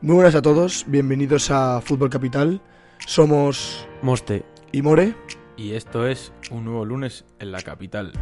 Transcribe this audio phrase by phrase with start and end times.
[0.00, 2.60] Muy buenas a todos, bienvenidos a Fútbol Capital.
[3.04, 4.44] Somos Moste.
[4.70, 5.16] y More.
[5.56, 8.12] Y esto es un nuevo lunes en la capital.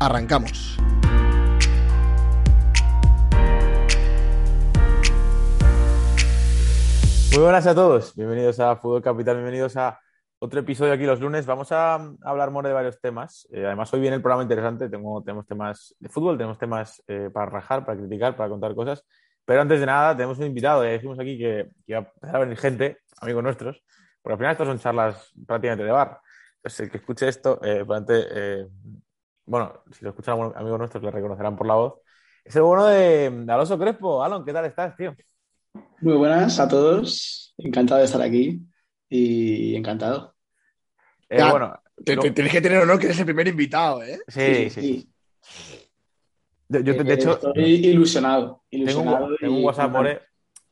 [0.00, 0.76] Arrancamos.
[7.32, 10.00] Muy buenas a todos, bienvenidos a Fútbol Capital, bienvenidos a
[10.40, 11.46] otro episodio aquí los lunes.
[11.46, 13.46] Vamos a hablar, More, de varios temas.
[13.52, 14.88] Eh, además, hoy viene el programa interesante.
[14.88, 19.04] Tengo, tenemos temas de fútbol, tenemos temas eh, para rajar, para criticar, para contar cosas.
[19.48, 20.84] Pero antes de nada, tenemos un invitado.
[20.84, 23.82] Ya dijimos aquí que, que iba a empezar a venir gente, amigos nuestros,
[24.20, 26.20] porque al final estas son charlas prácticamente de bar.
[26.56, 28.66] Entonces, el que escuche esto, eh, probablemente, eh,
[29.46, 31.94] bueno, si lo escuchan algunos amigos nuestros, le reconocerán por la voz.
[32.44, 34.22] Es el bueno de, de Alonso Crespo.
[34.22, 35.16] Alon, ¿qué tal estás, tío?
[36.02, 38.60] Muy buenas a todos, encantado de estar aquí
[39.08, 40.34] y encantado.
[41.30, 44.02] Eh, Ya, bueno, Te- lo- te- Tienes que tener honor que eres el primer invitado,
[44.02, 44.20] ¿eh?
[44.28, 45.10] sí, sí.
[46.68, 48.62] Yo, yo, Eh, de hecho, estoy ilusionado.
[48.70, 50.22] tengo ilusionado un, tengo un WhatsApp, More,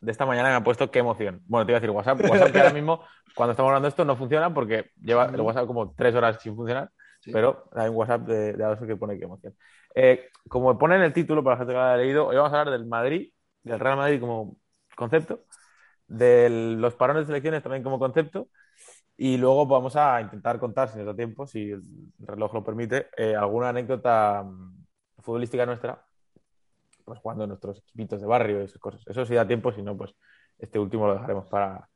[0.00, 1.42] de esta mañana me ha puesto qué emoción.
[1.46, 2.20] Bueno, te iba a decir WhatsApp.
[2.28, 3.00] WhatsApp que ahora mismo,
[3.34, 6.54] cuando estamos hablando de esto, no funciona porque lleva el WhatsApp como tres horas sin
[6.54, 6.90] funcionar.
[7.20, 7.30] Sí.
[7.32, 9.54] Pero hay un WhatsApp de, de Alonso que pone qué emoción.
[9.94, 12.52] Eh, como pone en el título, para la gente que lo haya leído, hoy vamos
[12.52, 14.58] a hablar del Madrid, del Real Madrid como
[14.94, 15.44] concepto,
[16.06, 18.48] de los parones de selecciones también como concepto,
[19.16, 21.82] y luego vamos a intentar contar, si nos da tiempo, si el
[22.18, 24.75] reloj lo permite, eh, alguna anécdota mm,
[25.26, 26.02] futbolística nuestra,
[27.04, 29.02] pues jugando en nuestros equipitos de barrio y esas cosas.
[29.06, 30.14] Eso sí da tiempo, si no, pues
[30.58, 31.88] este último lo dejaremos para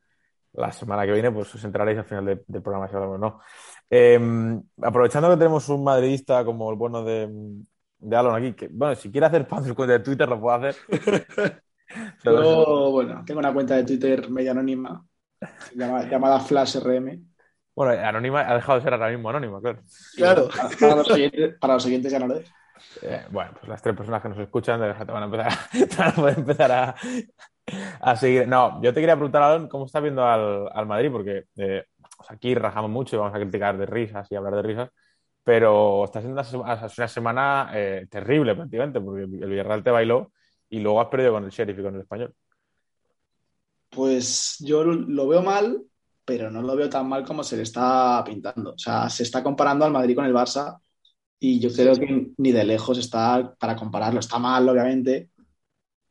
[0.53, 3.19] la semana que viene, pues os enteraréis al final de- del programa si hablamos o
[3.19, 3.41] no.
[3.89, 4.21] Eh,
[4.83, 7.29] aprovechando que tenemos un madridista como el bueno de,
[7.99, 10.69] de Alon aquí, que bueno, si quiere hacer pan su cuenta de Twitter lo puede
[10.69, 10.77] hacer.
[12.25, 15.05] Yo, bueno, tengo una cuenta de Twitter media anónima
[15.75, 17.27] llamada, llamada Flash RM.
[17.75, 19.81] Bueno, Anónima ha dejado de ser ahora mismo Anónima, claro.
[20.15, 20.49] Claro.
[20.49, 22.53] Para, para los oyentes, para los oyentes ya no lo es.
[23.03, 25.49] Eh, bueno, pues las tres personas que nos escuchan te van a empezar
[26.17, 26.95] a, empezar a,
[28.01, 28.49] a seguir.
[28.49, 31.11] No, yo te quería preguntar, Alon, ¿cómo estás viendo al, al Madrid?
[31.11, 31.85] Porque eh,
[32.29, 34.91] aquí rajamos mucho y vamos a criticar de risas y hablar de risas,
[35.43, 40.33] pero está siendo una semana eh, terrible prácticamente, porque el Villarreal te bailó
[40.69, 42.35] y luego has perdido con el Sheriff y con el Español.
[43.89, 45.83] Pues yo lo veo mal,
[46.25, 48.75] pero no lo veo tan mal como se le está pintando.
[48.75, 50.79] O sea, se está comparando al Madrid con el Barça
[51.41, 54.21] y yo creo que ni de lejos está para compararlo.
[54.21, 55.31] Está mal, obviamente,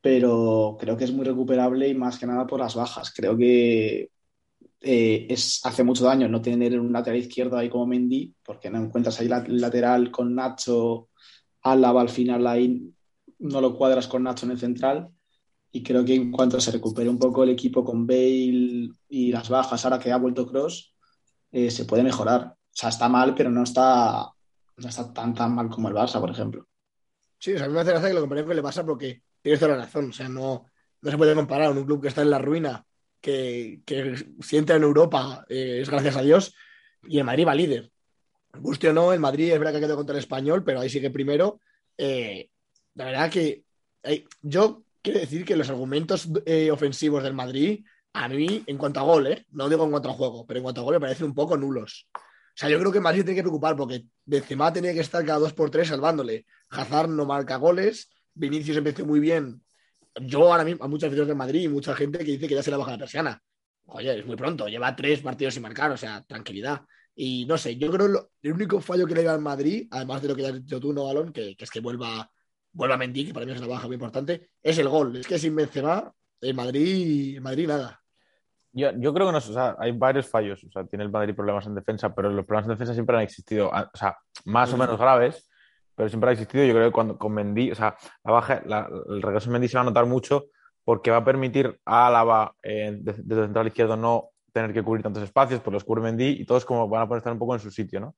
[0.02, 3.14] pero creo que es muy recuperable y más que nada por las bajas.
[3.16, 4.12] Creo que
[4.82, 8.80] eh, es, hace mucho daño no tener un lateral izquierdo ahí como Mendy, porque no
[8.84, 11.10] encuentras ahí la- el lateral con Nacho,
[11.64, 12.94] Álava al final ahí
[13.40, 15.10] no lo cuadras con Nacho en el central.
[15.72, 19.50] Y creo que en cuanto se recupere un poco el equipo con Bale y las
[19.50, 20.96] bajas, ahora que ha vuelto Cross,
[21.52, 22.56] se puede mejorar.
[22.56, 24.32] O sea, está mal, pero no está,
[24.80, 26.68] no está tan tan mal como el Barça, por ejemplo.
[27.38, 29.60] Sí, o a mí me hace gracia que lo comparé con el Barça porque tienes
[29.60, 30.10] toda la razón.
[30.10, 30.66] O sea, no,
[31.02, 32.86] no se puede comparar un club que está en la ruina,
[33.22, 36.54] que, que si entra en Europa eh, es gracias a Dios,
[37.04, 37.92] y el Madrid va líder.
[38.60, 40.90] Guste o no, el Madrid es verdad que ha quedado contra el español, pero ahí
[40.90, 41.60] sigue primero.
[41.98, 42.50] Eh,
[42.96, 43.64] la verdad que
[44.04, 49.00] eh, yo quiero decir que los argumentos eh, ofensivos del Madrid, a mí, en cuanto
[49.00, 51.00] a gol, eh, no digo en cuanto a juego, pero en cuanto a gol me
[51.00, 52.08] parecen un poco nulos.
[52.60, 55.54] Sea, yo creo que Madrid tiene que preocupar porque Benzema tenía que estar cada dos
[55.54, 56.46] por tres salvándole.
[56.70, 59.64] Hazard no marca goles, Vinicius empezó muy bien.
[60.22, 62.62] Yo ahora mismo, a muchos aficionados de Madrid y mucha gente que dice que ya
[62.62, 63.42] se le baja la persiana.
[63.86, 66.82] Oye, es muy pronto, lleva tres partidos sin marcar, o sea, tranquilidad.
[67.16, 70.22] Y no sé, yo creo lo- el único fallo que le da al Madrid, además
[70.22, 72.30] de lo que ya has dicho tú, no, Balón, que, es que vuelva,
[72.74, 75.16] vuelva Mendy, que para mí es una baja muy importante, es el gol.
[75.16, 77.99] Es que sin Benzema, el Madrid, el Madrid nada.
[78.80, 80.64] Yo, yo creo que no, o sea, hay varios fallos.
[80.64, 83.24] O sea, tiene el Madrid problemas en defensa, pero los problemas en defensa siempre han
[83.24, 83.70] existido.
[83.70, 85.50] O sea, más o menos graves,
[85.96, 86.64] pero siempre ha existido.
[86.66, 89.68] Yo creo que cuando con Mendy, o sea, la baja, la- el regreso de Mendy
[89.68, 90.46] se va a notar mucho
[90.84, 95.04] porque va a permitir a Álava eh, desde el central izquierdo no tener que cubrir
[95.04, 97.54] tantos espacios, pues los cubre Mendy y todos como van a poder estar un poco
[97.54, 98.16] en su sitio, ¿no?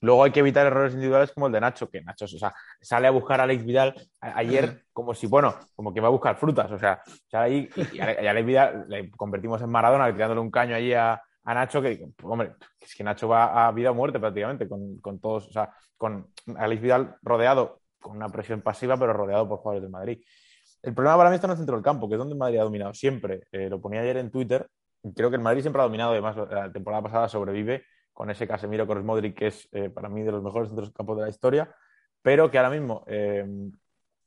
[0.00, 3.06] Luego hay que evitar errores individuales como el de Nacho, que Nacho, o sea, sale
[3.06, 6.36] a buscar a Alex Vidal a- ayer como si, bueno, como que va a buscar
[6.36, 9.70] frutas, o sea, sale ahí y, y a y a Alex Vidal le convertimos en
[9.70, 13.72] Maradona tirándole un caño allí a, a Nacho, que, hombre, es que Nacho va a
[13.72, 18.28] vida o muerte prácticamente con, con todos, o sea, con Alex Vidal rodeado con una
[18.28, 20.22] presión pasiva, pero rodeado por jugadores del Madrid.
[20.82, 22.62] El problema para mí está en el centro del campo, que es donde Madrid ha
[22.62, 23.42] dominado siempre.
[23.52, 24.66] Eh, lo ponía ayer en Twitter.
[25.14, 28.86] Creo que el Madrid siempre ha dominado, además la temporada pasada sobrevive con ese Casemiro
[28.86, 31.28] con Modric, que es eh, para mí de los mejores centros del campo de la
[31.28, 31.74] historia,
[32.22, 33.46] pero que ahora mismo eh,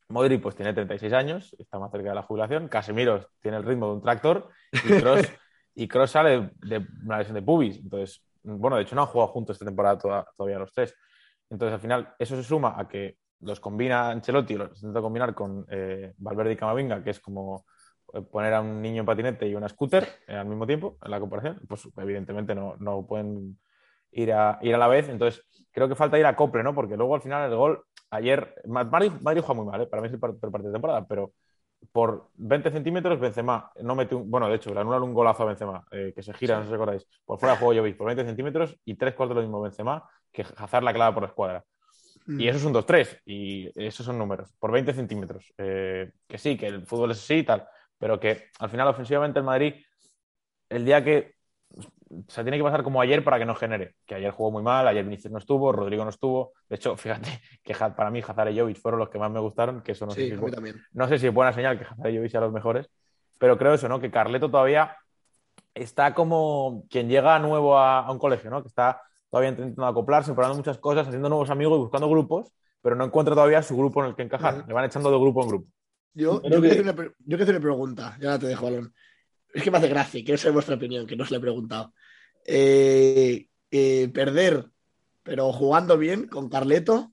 [0.10, 3.88] Modric pues tiene 36 años, está más cerca de la jubilación, Casemiro tiene el ritmo
[3.88, 5.32] de un tractor y Cross,
[5.76, 7.78] y Cross sale de una lesión de pubis.
[7.78, 10.96] Entonces, bueno, de hecho no han jugado juntos esta temporada todavía los tres.
[11.50, 15.66] Entonces, al final, eso se suma a que los combina Ancelotti, los intenta combinar con
[15.70, 17.66] eh, Valverde y Camavinga, que es como
[18.14, 21.20] eh, poner a un niño en patinete y una scooter al mismo tiempo, en la
[21.20, 23.60] comparación, pues evidentemente no, no pueden
[24.14, 25.10] ir a, ir a la vez.
[25.10, 26.74] Entonces, creo que falta ir a cople, ¿no?
[26.74, 29.88] Porque luego al final el gol, ayer, Madrid, Madrid juega muy mal, ¿eh?
[29.88, 31.34] para mí es el partido parte de temporada, pero
[31.92, 35.48] por 20 centímetros Benzema no mete un, bueno, de hecho, le anulan un golazo a
[35.48, 38.24] Benzema, que se gira, no sé si recordáis, por fuera de juego Jovic por 20
[38.24, 41.66] centímetros y tres cuartos lo mismo Benzema que Hazard la clava por la escuadra.
[42.26, 42.40] Mm.
[42.40, 45.54] Y eso es un 2-3, y esos son números, por 20 centímetros.
[45.58, 47.68] Eh, que sí, que el fútbol es así y tal,
[47.98, 49.76] pero que al final ofensivamente el Madrid,
[50.70, 51.33] el día que
[52.28, 54.88] se tiene que pasar como ayer para que no genere, que ayer jugó muy mal,
[54.88, 58.60] ayer Vinicius no estuvo, Rodrigo no estuvo, de hecho, fíjate que para mí Hazard y
[58.60, 61.20] Jovic fueron los que más me gustaron, que eso no, sé, si es, no sé
[61.20, 62.90] si es buena señal que Hazard y Jovic sean los mejores,
[63.40, 64.00] pero creo eso, ¿no?
[64.00, 64.96] Que Carleto todavía
[65.74, 68.62] está como quien llega nuevo a, a un colegio, ¿no?
[68.62, 69.02] Que está
[69.34, 72.52] todavía intentando acoplarse, probando muchas cosas, haciendo nuevos amigos y buscando grupos,
[72.84, 74.64] pero no encuentra todavía su grupo en el que encajar.
[74.68, 75.68] Le van echando de grupo en grupo.
[76.14, 78.94] Yo, yo, quiero hacer una, pregunta, ya te dejo, balón.
[79.52, 81.94] Es que me hace gracia, quiero saber vuestra opinión, que no os la he preguntado.
[82.46, 84.66] Eh, eh, ¿Perder,
[85.24, 87.12] pero jugando bien con Carleto?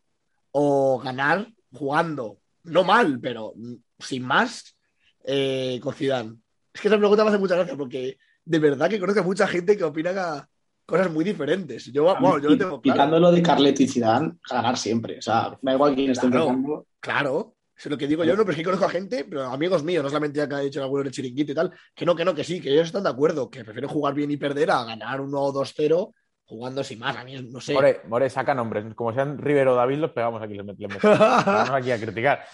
[0.52, 3.54] ¿O ganar jugando, no mal, pero
[3.98, 4.76] sin más,
[5.24, 6.36] eh, con Zidane?
[6.74, 9.46] Es que esa pregunta me hace mucha gracia porque de verdad que conozco a mucha
[9.46, 10.48] gente que opina
[10.84, 11.86] cosas muy diferentes.
[11.92, 13.30] Yo, bueno, yo lo tengo claro.
[13.30, 15.18] de Carlet y Zidane, ganar siempre.
[15.18, 17.54] O sea, me da igual quién esté claro, Claro,
[17.88, 20.02] es lo que digo yo, no, pero es que conozco a gente, pero amigos míos,
[20.02, 22.44] no solamente que ha dicho alguno de chiringuito y tal, que no, que no, que
[22.44, 26.12] sí, que ellos están de acuerdo, que prefieren jugar bien y perder a ganar 1-2-0
[26.50, 27.16] jugando sin más.
[27.16, 27.72] A mí no sé.
[27.72, 28.84] More, More saca nombres.
[28.94, 30.98] Como sean Rivero o David, los pegamos aquí, les metemos.
[31.02, 32.44] Aquí a criticar.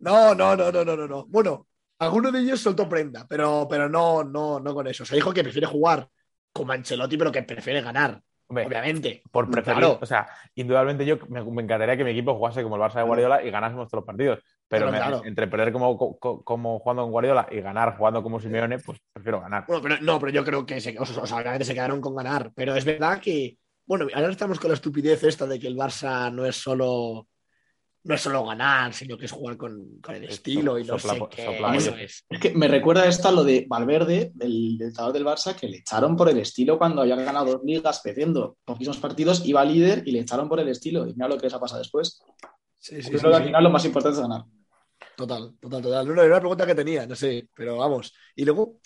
[0.00, 1.26] No, no, no, no, no, no, no.
[1.26, 1.66] Bueno,
[1.98, 5.02] alguno de ellos soltó prenda, pero, pero no, no, no con eso.
[5.02, 6.08] O sea, dijo que prefiere jugar
[6.52, 8.22] como Ancelotti, pero que prefiere ganar.
[8.48, 9.22] Obviamente.
[9.30, 9.84] Por preferir.
[9.84, 13.42] O sea, indudablemente yo me, encantaría que mi equipo jugase como el Barça de Guardiola
[13.42, 14.40] y ganásemos todos los partidos.
[14.66, 14.90] Pero
[15.24, 19.64] entre perder como, como, jugando con Guardiola y ganar jugando como Simeone, pues prefiero ganar.
[19.66, 22.52] Bueno, pero no, pero yo creo que se, o sea, se quedaron con ganar.
[22.54, 26.32] Pero es verdad que, bueno, ahora estamos con la estupidez esta de que el Barça
[26.32, 27.28] no es solo
[28.04, 32.02] no es solo ganar, sino que es jugar con, el estilo y no sé qué.
[32.02, 32.24] es.
[32.40, 36.16] que me recuerda esto a lo de Valverde, el entrenador del Barça, que le echaron
[36.16, 40.20] por el estilo cuando había ganado dos ligas, perdiendo poquísimos partidos, iba líder y le
[40.20, 41.06] echaron por el estilo.
[41.06, 42.22] Y mira lo que les ha pasado después.
[42.78, 44.44] Sí, sí, Creo que al final lo más importante es ganar.
[45.16, 46.10] Total, total, total.
[46.10, 48.14] Una, una pregunta que tenía, no sé, pero vamos.
[48.36, 48.78] Y luego,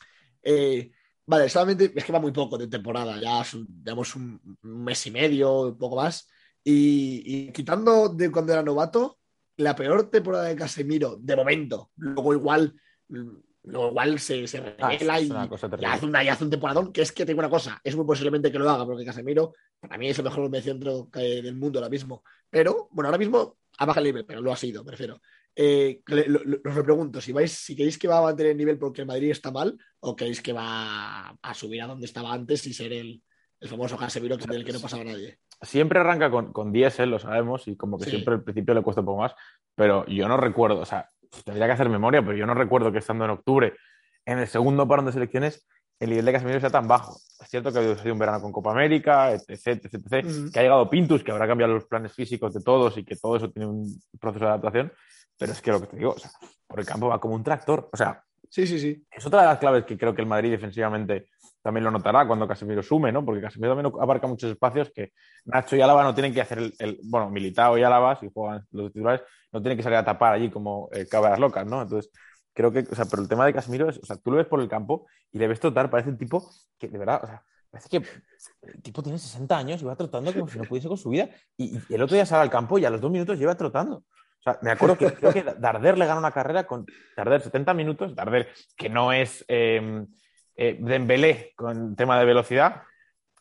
[0.42, 0.90] eh,
[1.26, 3.44] vale, solamente es que va muy poco de temporada, ya
[3.84, 6.26] llevamos un mes y medio, un poco más.
[6.64, 9.18] Y, quitando de cuando era novato,
[9.56, 12.74] la peor temporada de Casemiro, de momento, luego igual,
[13.08, 15.30] luego igual se, se ah, revela y,
[15.84, 18.50] hace una, y, hace un temporadón, que es que tengo una cosa, es muy posiblemente
[18.50, 22.22] que lo haga, porque Casemiro para mí es el mejor mediocentro del mundo ahora mismo.
[22.48, 25.20] Pero, bueno, ahora mismo a baja nivel, pero lo ha sido, prefiero.
[25.54, 29.06] Eh, os pregunto, si vais, si queréis que va a mantener el nivel porque el
[29.06, 32.92] Madrid está mal, o queréis que va a subir a donde estaba antes y ser
[32.92, 33.22] el,
[33.60, 37.69] el famoso Casemiro del que no pasaba nadie siempre arranca con, con diésel, lo sabemos,
[37.69, 39.34] y como que siempre al principio le cuesta un poco más,
[39.74, 41.08] pero yo no recuerdo, o sea,
[41.44, 43.74] tendría que hacer memoria, pero yo no recuerdo que estando en octubre,
[44.26, 45.66] en el segundo parón de selecciones,
[46.00, 47.16] el nivel de Casemiro sea tan bajo.
[47.40, 50.90] Es cierto que ha sido un verano con Copa América, etc, etc, que ha llegado
[50.90, 54.02] Pintus, que habrá cambiado los planes físicos de todos y que todo eso tiene un
[54.19, 54.92] proceso de adaptación,
[55.38, 56.31] pero es que lo que te digo, o sea,
[56.66, 59.06] por el campo va como un tractor, o sea, sí, sí, sí.
[59.10, 61.28] Es otra de las claves que creo que el Madrid defensivamente
[61.62, 63.24] también lo notará cuando Casemiro sume, ¿no?
[63.24, 65.12] Porque Casemiro también abarca muchos espacios que
[65.44, 68.92] Nacho y Álava no tienen que hacer el, bueno, Militao y Álava, si juegan los
[68.92, 71.82] titulares, no tienen que salir a tapar allí como eh, cabras locas, ¿no?
[71.82, 72.10] Entonces,
[72.52, 74.46] creo que, o sea, pero el tema de Casemiro es, o sea, tú lo ves
[74.46, 76.44] por el campo y le ves trotar, parece un tipo
[76.78, 77.96] que, de verdad, o sea, parece que
[78.62, 81.31] el tipo tiene 60 años y va trotando como si no pudiese con su vida
[81.56, 83.96] y, el otro día sale al campo y a los dos minutos lleva trotando.
[83.96, 86.84] O sea, me acuerdo que creo que Darder le gana una carrera con
[87.16, 89.44] Darder 70 minutos, Darder que no es...
[89.46, 90.04] Eh,
[90.56, 92.82] eh, Dembélé con tema de velocidad,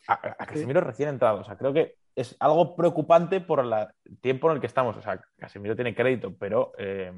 [0.08, 1.40] a, Casemiro recién entrado.
[1.40, 4.96] O sea, creo que es algo preocupante por el tiempo en el que estamos.
[4.96, 7.12] O sea, Casemiro tiene crédito, pero eh,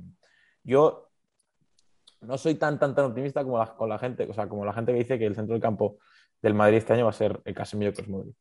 [0.62, 1.10] yo
[2.20, 4.72] no soy tan, tan, tan optimista como la, con la gente, o sea, como la
[4.72, 5.98] gente que dice que el centro del campo
[6.40, 8.34] del Madrid este año va a ser el Casemiro Cosmodric.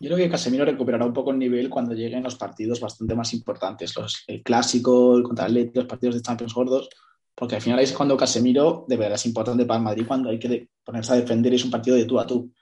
[0.00, 3.32] Yo creo que Casemiro recuperará un poco el nivel cuando lleguen los partidos bastante más
[3.32, 6.88] importantes, los, el clásico, el contra el los partidos de Champions gordos,
[7.34, 10.38] Porque al final es cuando Casemiro de verdad es importante para el Madrid cuando hay
[10.38, 12.52] que ponerse a defender y es un partido de tú a tú.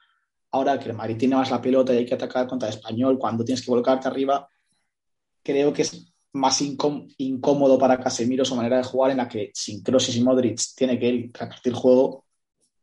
[0.51, 3.19] Ahora que el Madrid tiene más la pelota y hay que atacar contra el español,
[3.19, 4.49] cuando tienes que volcarte arriba,
[5.43, 9.83] creo que es más incómodo para Casemiro su manera de jugar en la que sin
[9.83, 12.25] Kroos y Modric tiene que él repartir juego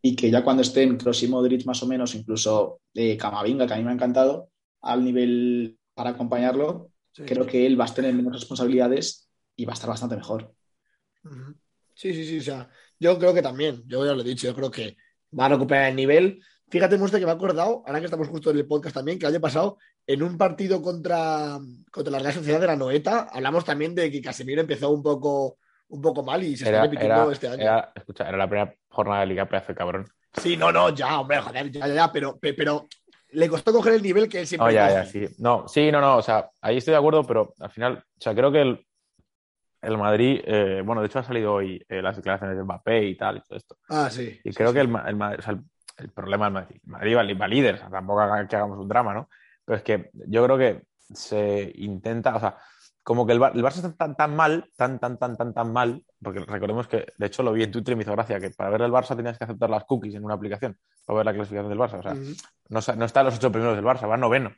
[0.01, 3.73] y que ya cuando estén Kroos y Modric más o menos, incluso de Camavinga, que
[3.73, 4.49] a mí me ha encantado,
[4.81, 9.75] al nivel para acompañarlo, creo que él va a tener menos responsabilidades y va a
[9.75, 10.53] estar bastante mejor.
[11.99, 14.55] Sí, sí, sí, o sea, yo creo que también, yo ya lo he dicho, yo
[14.55, 14.95] creo que
[15.37, 16.41] va a recuperar el nivel.
[16.69, 19.25] Fíjate, Muestra, que me ha acordado, ahora que estamos justo en el podcast también, que
[19.25, 19.77] el año pasado,
[20.07, 21.59] en un partido contra,
[21.91, 25.57] contra la Real Sociedad de la Noeta, hablamos también de que Casemiro empezó un poco,
[25.89, 27.63] un poco mal y se está repitiendo este año.
[27.63, 30.07] Era, escucha, era la primera jornada de Liga, pedazo cabrón.
[30.41, 32.87] Sí, no, no, ya, hombre, joder, ya, ya, ya, pero, pero
[33.31, 34.69] le costó coger el nivel que él siempre.
[34.69, 35.25] Oh, ya, ya, sí.
[35.39, 38.33] No, sí, no, no, o sea, ahí estoy de acuerdo, pero al final, o sea,
[38.33, 38.85] creo que el,
[39.81, 43.15] el Madrid, eh, bueno, de hecho ha salido hoy eh, las declaraciones de Mbappé y
[43.15, 43.77] tal y todo esto.
[43.89, 44.39] Ah, sí.
[44.43, 45.59] Y creo que el, el, o sea,
[45.97, 48.87] el, problema del Madrid, el Madrid va, va líder, o sea, tampoco que hagamos un
[48.87, 49.29] drama, ¿no?
[49.65, 50.83] Pero es que yo creo que
[51.13, 52.57] se intenta, o sea,
[53.03, 56.05] como que el, el Barça está tan, tan mal, tan, tan, tan, tan, tan mal,
[56.21, 58.69] porque recordemos que, de hecho, lo vi en Twitter y me hizo gracia, que para
[58.69, 61.69] ver el Barça tenías que aceptar las cookies en una aplicación para ver la clasificación
[61.69, 61.99] del Barça.
[61.99, 64.51] O sea, no, no está en los ocho primeros del Barça, va noveno.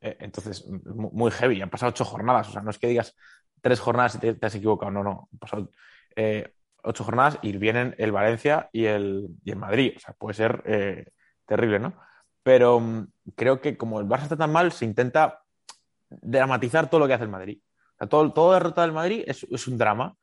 [0.00, 3.16] Eh, entonces, muy heavy, han pasado ocho jornadas, o sea, no es que digas
[3.60, 5.70] tres jornadas y te, has equivocado, no, no, han pasado
[6.14, 10.34] eh, ocho jornadas y vienen el Valencia y el, y el Madrid, o sea, puede
[10.34, 11.06] ser eh,
[11.44, 11.94] terrible, ¿no?
[12.42, 15.42] Pero um, creo que como el Barça está tan mal, se intenta
[16.08, 17.58] dramatizar todo lo que hace el Madrid.
[17.94, 20.16] O sea, todo, todo derrota del Madrid es, es, un drama,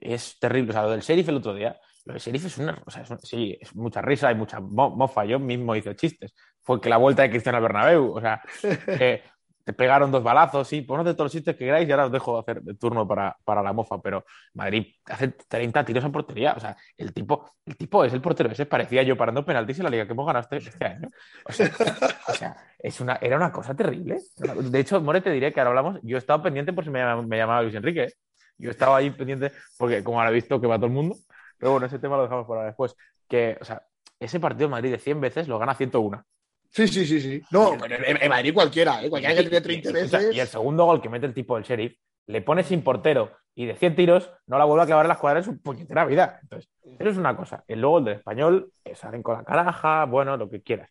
[0.00, 0.70] es terrible.
[0.70, 3.02] O sea, lo del sheriff el otro día, lo del sheriff es una, o sea,
[3.02, 5.24] es, sí, es mucha risa, hay mucha mofa.
[5.26, 6.34] Yo mismo hice chistes.
[6.62, 8.40] Fue que la vuelta de Cristiano Bernabéu, o sea,
[8.86, 9.22] eh,
[9.66, 12.38] te pegaron dos balazos, sí, poned todos los chistes que queráis y ahora os dejo
[12.38, 16.76] hacer turno para, para, la mofa, pero Madrid hace 30 tiros en portería, o sea,
[16.96, 20.06] el tipo, el tipo es el portero, ese parecía yo parando penaltis en la liga
[20.06, 21.08] que hemos ganado este, año.
[21.48, 24.18] O sea, es una, era una cosa terrible.
[24.36, 27.00] De hecho, More, te diré que ahora hablamos, yo he estado pendiente por si me,
[27.00, 28.12] llamaba, me llamaba Luis Enrique, ¿eh?
[28.58, 31.16] yo estaba ahí pendiente porque como ahora he visto que va todo el mundo,
[31.58, 32.94] pero bueno, ese tema lo dejamos para después,
[33.28, 33.82] que, o sea,
[34.20, 36.24] ese partido de Madrid de 100 veces lo gana 101.
[36.70, 37.42] Sí, sí, sí, sí.
[37.50, 39.08] No, en, Madrid cualquiera, ¿eh?
[39.08, 40.34] cualquiera que tiene 30 veces.
[40.34, 41.96] Y el segundo gol que mete el tipo del sheriff,
[42.26, 45.14] le pone sin portero y de 100 tiros, no la vuelve a clavar en la
[45.14, 46.38] escuadra en su puñetera vida.
[46.42, 47.64] Entonces, eso es una cosa.
[47.66, 50.90] El luego el del español, salen con la caraja, bueno, lo que quieras.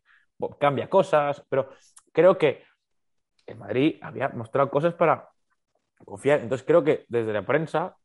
[0.60, 1.70] Cambia cosas, pero
[2.12, 2.63] creo que
[3.46, 5.29] en Madrid había mostrado cosas para
[6.03, 6.39] confiar.
[6.39, 7.96] Entonces, creo que desde la prensa,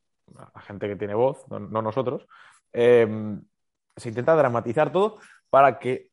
[0.55, 2.27] la gente que tiene voz, no, no nosotros,
[2.73, 3.09] eh,
[3.97, 6.10] se intenta dramatizar todo para que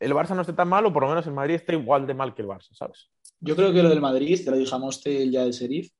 [0.00, 2.14] el Barça no esté tan mal o por lo menos el Madrid esté igual de
[2.14, 3.10] mal que el Barça, ¿sabes?
[3.38, 5.92] Yo creo que lo del Madrid, te lo dijamos el día del Sheriff,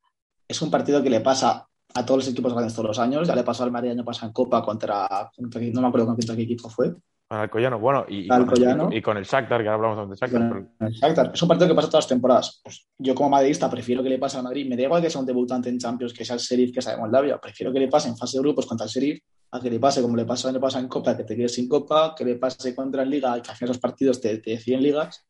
[0.49, 3.29] es un partido que le pasa a todos los equipos grandes todos los años.
[3.29, 6.07] Ya le pasó al Madrid el año pasado en Copa contra, contra no me acuerdo
[6.07, 6.95] contra qué equipo fue.
[7.29, 10.67] Al Alcoyano, bueno, y, al Con, y con el Shakhtar, que ahora hablamos del Shakhtar.
[10.81, 11.31] El Shakhtar.
[11.33, 12.61] Es un partido que pasa todas las temporadas.
[12.65, 14.69] Pues yo como madridista prefiero que le pase al Madrid.
[14.69, 16.95] Me da igual que sea un debutante en Champions, que sea el Sheriff, que sea
[16.95, 17.39] de Moldavia.
[17.39, 20.01] Prefiero que le pase en fase de grupos contra el Sheriff a que le pase
[20.01, 22.75] como le pasó año pasado en Copa, que te quedes sin Copa, que le pase
[22.75, 25.27] contra en Liga, que al final los partidos te, te deciden ligas.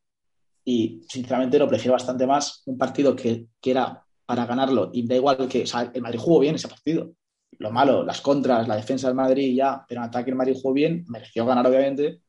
[0.65, 5.17] Y sinceramente lo prefiero bastante más un partido que, que era para ganarlo y da
[5.17, 7.15] igual que, o sea, el Madrid jugó bien ese partido.
[7.59, 10.75] Lo malo, las contras, la defensa del Madrid ya, pero en ataque el Madrid jugó
[10.75, 12.21] bien, mereció ganar obviamente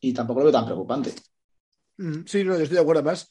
[0.00, 1.12] y tampoco lo veo tan preocupante.
[1.98, 3.00] Mm, sí, no, yo estoy de acuerdo.
[3.00, 3.30] Además,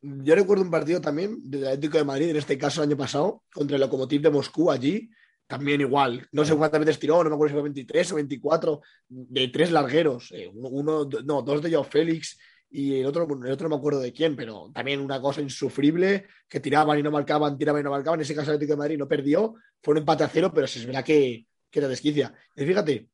[0.00, 3.42] yo recuerdo un partido también del Atlético de Madrid, en este caso el año pasado,
[3.52, 5.10] contra el Lokomotiv de Moscú allí,
[5.46, 6.26] también igual.
[6.32, 9.70] No sé cuántas veces tiró, no me acuerdo si fue 23 o 24, de tres
[9.70, 10.32] largueros.
[10.32, 12.38] Eh, uno, no, dos de ellos Félix
[12.70, 16.26] y el otro, el otro no me acuerdo de quién, pero también una cosa insufrible,
[16.48, 18.20] que tiraban y no marcaban, tiraban y no marcaban.
[18.20, 20.66] En ese caso el Atlético de Madrid no perdió, fue un empate a cero, pero
[20.66, 22.34] se verdad que, que te desquicia.
[22.54, 23.08] Y fíjate,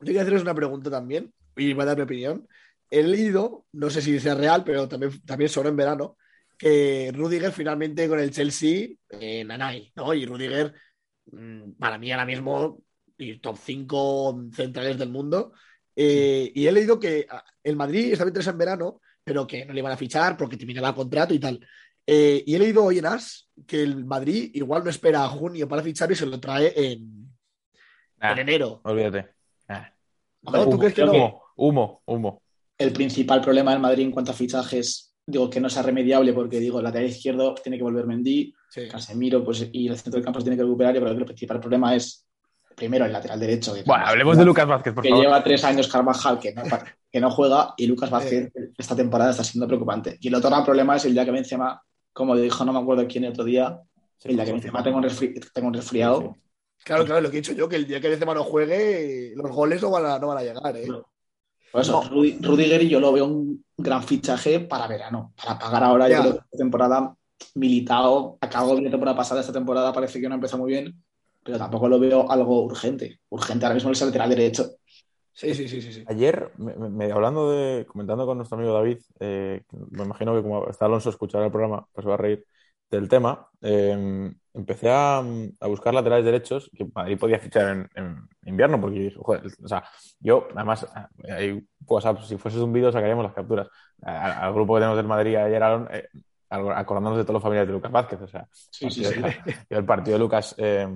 [0.00, 2.46] yo quiero haceros una pregunta también, y voy a dar mi opinión.
[2.90, 6.16] He leído, no sé si sea real, pero también, también sobre en verano,
[6.58, 10.12] que Rudiger finalmente con el Chelsea en Nanay, ¿no?
[10.12, 10.74] Y Rudiger
[11.78, 12.82] para mí ahora mismo
[13.40, 15.52] top 5 centrales del mundo.
[15.94, 19.72] Eh, y he leído que ah, el Madrid estaba interesado en verano, pero que no
[19.72, 21.60] le iban a fichar porque terminaba el contrato y tal.
[22.06, 25.68] Eh, y he leído hoy en As que el Madrid igual no espera a junio
[25.68, 27.30] para fichar y se lo trae en,
[28.20, 28.80] en enero.
[28.84, 29.28] Olvídate.
[30.42, 32.42] ¿tú crees que humo, humo, humo.
[32.78, 36.58] El principal problema del Madrid en cuanto a fichajes, digo que no sea remediable porque
[36.58, 38.54] digo, el lateral izquierdo tiene que volver Mendy,
[38.90, 40.94] Casemiro pues, y el centro del campo se tiene que recuperar.
[40.94, 42.26] Yo creo que el principal problema es,
[42.76, 43.74] primero, el lateral derecho.
[43.84, 46.62] bueno, hablemos de Lucas Vázquez, por que lleva tres años Carvajal que no,
[47.10, 50.16] que no juega y Lucas Vázquez esta temporada está siendo preocupante.
[50.20, 53.06] Y el otro gran problema es el día que Benzema, como dijo, no me acuerdo
[53.08, 53.78] quién el otro día,
[54.24, 55.06] el día que Benzema tengo un,
[55.52, 56.36] tengo un resfriado.
[56.84, 59.50] Claro, claro, lo que he dicho yo, que el día que Benzema no juegue, los
[59.50, 60.86] goles no van a, no van a llegar, ¿eh?
[60.86, 61.06] No.
[61.72, 65.84] Por eso, Rudi- Rudiger y yo lo veo un gran fichaje para verano, para pagar
[65.84, 66.08] ahora.
[66.08, 66.16] Ya.
[66.16, 67.14] Yo creo que temporada
[67.54, 71.02] militado, acabó bien la temporada pasada, esta temporada parece que no empezó muy bien,
[71.42, 73.20] pero tampoco lo veo algo urgente.
[73.30, 74.66] Urgente ahora mismo es el lateral derecho.
[75.32, 75.92] Sí, sí, sí, sí.
[75.92, 76.04] sí.
[76.06, 80.68] Ayer, me- me- hablando de, comentando con nuestro amigo David, eh, me imagino que como
[80.68, 82.44] está Alonso escuchará el programa, pues va a reír
[82.90, 83.48] del tema.
[83.62, 88.98] eh, empecé a, a buscar laterales derechos que Madrid podía fichar en, en invierno, porque
[88.98, 89.84] dije, joder, o sea,
[90.18, 90.86] yo, además,
[91.28, 93.68] hay WhatsApp, si fuese un vídeo sacaríamos las capturas.
[94.02, 96.08] A- Al grupo que tenemos del Madrid ayer, Aaron, eh,
[96.50, 99.52] acordándonos de todos los familiares de Lucas Vázquez, o sea, Sí, sí, partido- sí.
[99.70, 100.86] el partido de Lucas, eh,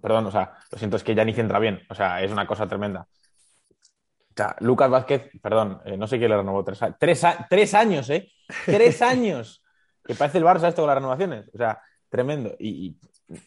[0.00, 2.46] perdón, o sea, lo siento, es que ya ni centra bien, o sea, es una
[2.46, 3.06] cosa tremenda.
[3.70, 8.10] O sea, Lucas Vázquez, perdón, eh, no sé quién le renovó tres, tres, tres años,
[8.10, 8.32] ¿eh?
[8.66, 9.62] Tres años.
[10.04, 11.48] Que parece el Barça esto con las renovaciones.
[11.54, 12.54] O sea, tremendo.
[12.58, 12.98] Y, y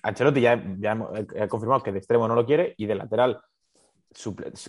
[0.02, 3.40] Ancelotti ya, ya hemos- ha confirmado que de extremo no lo quiere y de lateral,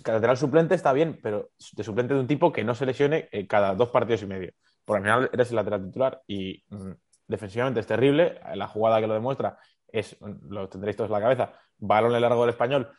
[0.05, 3.47] lateral suplente está bien, pero de suplente de un tipo que no se lesione eh,
[3.47, 4.51] cada dos partidos y medio.
[4.89, 6.91] Porque al final eres el lateral titular y mm,
[7.27, 8.39] defensivamente es terrible.
[8.55, 12.21] La jugada que lo demuestra es, mm, lo tendréis todos en la cabeza, balón en
[12.21, 12.89] largo del español,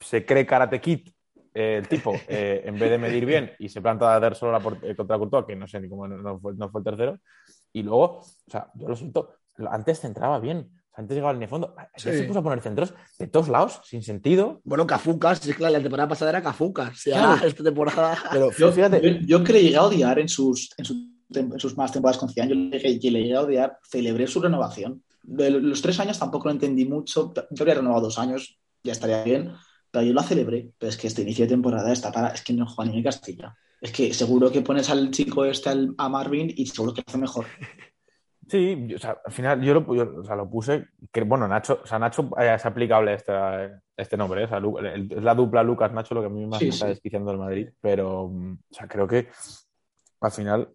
[0.00, 1.08] se cree Karate Kid
[1.52, 4.52] eh, el tipo, eh, en vez de medir bien y se planta a dar solo
[4.52, 6.80] la por- eh, contra Courtois, que no sé ni cómo no, no fue, no fue
[6.80, 7.18] el tercero,
[7.72, 9.34] y luego, o sea, yo lo siento,
[9.70, 12.18] antes centraba bien, o sea, antes llegaba al fondo, ayer Sí.
[12.20, 15.80] se puso a poner centros de todos lados, sin sentido, Bueno, Cafucas, sí, claro, la
[15.82, 17.04] temporada pasada era Cafucas.
[17.04, 17.46] Ya Claro.
[17.46, 18.18] esta temporada.
[18.32, 20.96] pero Yo, fíjate, yo, yo que le llegué a odiar en sus, en, sus
[21.34, 24.40] en sus más temporadas con Zidane, yo le llegué, le llegué a odiar, celebré su
[24.40, 25.02] renovación.
[25.22, 29.22] De los tres años tampoco lo entendí mucho, yo habría renovado dos años, ya estaría
[29.24, 29.52] bien,
[29.90, 32.52] pero yo lo celebré, pero es que este inicio de temporada está para, es que
[32.52, 33.56] no juega ni en Castilla.
[33.80, 37.04] Es que seguro que pones al chico este, al- a Marvin, y seguro que lo
[37.08, 37.46] hace mejor.
[38.48, 41.80] Sí, o sea, al final yo lo, yo, o sea, lo puse, que bueno, Nacho,
[41.82, 43.32] o sea, Nacho eh, es aplicable este,
[43.96, 44.44] este nombre, ¿eh?
[44.44, 46.70] o sea, Lu- el- es la dupla Lucas-Nacho lo que a mí más Sí, me
[46.70, 46.90] está sí.
[46.92, 49.28] desquiciando del Madrid, pero, mm, o sea, creo que
[50.20, 50.68] al final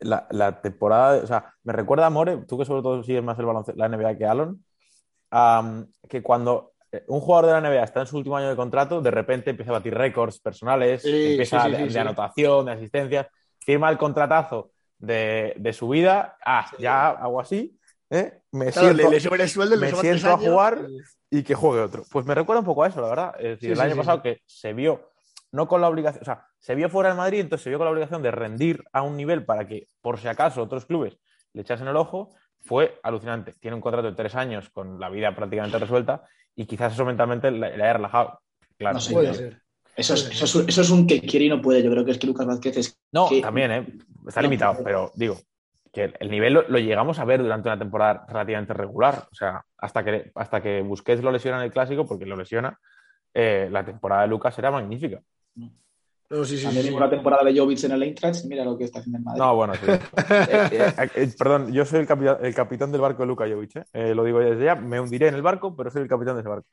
[0.00, 3.38] la, la temporada, o sea, me recuerda a More, tú que sobre todo sigues más
[3.38, 4.64] el baloncesto, la NBA que Alon,
[6.08, 9.00] que cuando eh, un jugador de la NBA está en su último año de contrato,
[9.00, 13.26] de repente empieza a batir récords personales, Sí, empieza sí, sí, de, anotación, de asistencias,
[13.60, 17.78] firma el contratazo de, de su vida, ah, ya hago así,
[18.10, 18.40] ¿eh?
[18.52, 20.86] me Claro, siento, le, le el sueldo, me siento a jugar
[21.30, 22.04] y que juegue otro.
[22.10, 23.34] Pues me recuerda un poco a eso, la verdad.
[23.38, 25.10] Es decir, el año pasado que se vio,
[25.52, 27.86] no con la obligación, o sea, se vio fuera del Madrid, entonces se vio con
[27.86, 31.18] la obligación de rendir a un nivel para que, por si acaso, otros clubes
[31.52, 33.54] le echasen el ojo, fue alucinante.
[33.58, 36.22] Tiene un contrato de tres años con la vida prácticamente resuelta
[36.54, 38.40] y quizás eso mentalmente le, haya relajado.
[38.78, 39.60] Claro, No sé, Puede ser.
[39.96, 41.82] Eso es, eso, es, un- eso es un que quiere y no puede.
[41.82, 43.86] Yo creo que es que Lucas Vázquez es No, que- también, ¿eh?
[44.28, 45.36] Está limitado, pero- pero digo
[45.92, 49.26] que el- el nivel lo, lo llegamos a ver durante una temporada relativamente regular.
[49.32, 52.78] O sea, hasta que, hasta que Busquets lo lesiona en el clásico, porque lo lesiona,
[53.34, 55.20] eh, la temporada de Lucas era magnífica.
[56.30, 58.84] No, sí, sí, También sí, la temporada de Jovic en el Eintracht mira lo que
[58.84, 59.40] está haciendo el Madrid.
[59.40, 59.80] No, bueno, sí.
[60.30, 63.76] Eh, eh, eh, perdón, yo soy el, capitán, el capitán del barco de Luka Jovic.
[63.76, 63.84] ¿eh?
[63.92, 66.42] Eh, lo digo desde ya, me hundiré en el barco, pero soy el capitán de
[66.42, 66.66] ese barco.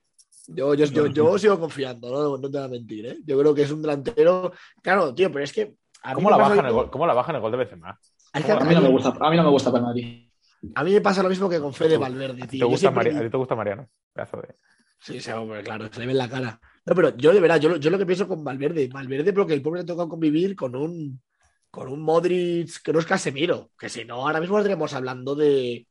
[0.49, 2.37] Yo, yo, yo, yo sigo confiando, ¿no?
[2.37, 3.17] no te voy a mentir, ¿eh?
[3.25, 4.51] Yo creo que es un delantero.
[4.81, 5.75] Claro, tío, pero es que.
[6.03, 7.99] a ¿Cómo la, bajan el gol, ¿Cómo la bajan el gol de Benzema?
[8.33, 10.29] es que a, mí no me gusta, a mí no me gusta para Madrid.
[10.75, 12.67] a mí me pasa lo mismo que con Fede Valverde, ¿Te tío.
[12.67, 13.89] Gusta siempre- ¿A ti te gusta Mariano?
[14.13, 14.55] Pedazo de...
[14.99, 16.59] Sí, sí, hombre, claro, se le ve en la cara.
[16.87, 19.53] No, pero yo de verdad, yo, lo- yo lo que pienso con Valverde, Valverde porque
[19.53, 21.21] el pobre le toca convivir con un
[21.69, 25.85] con un Modric que no es Casemiro, que si no, ahora mismo estaríamos hablando de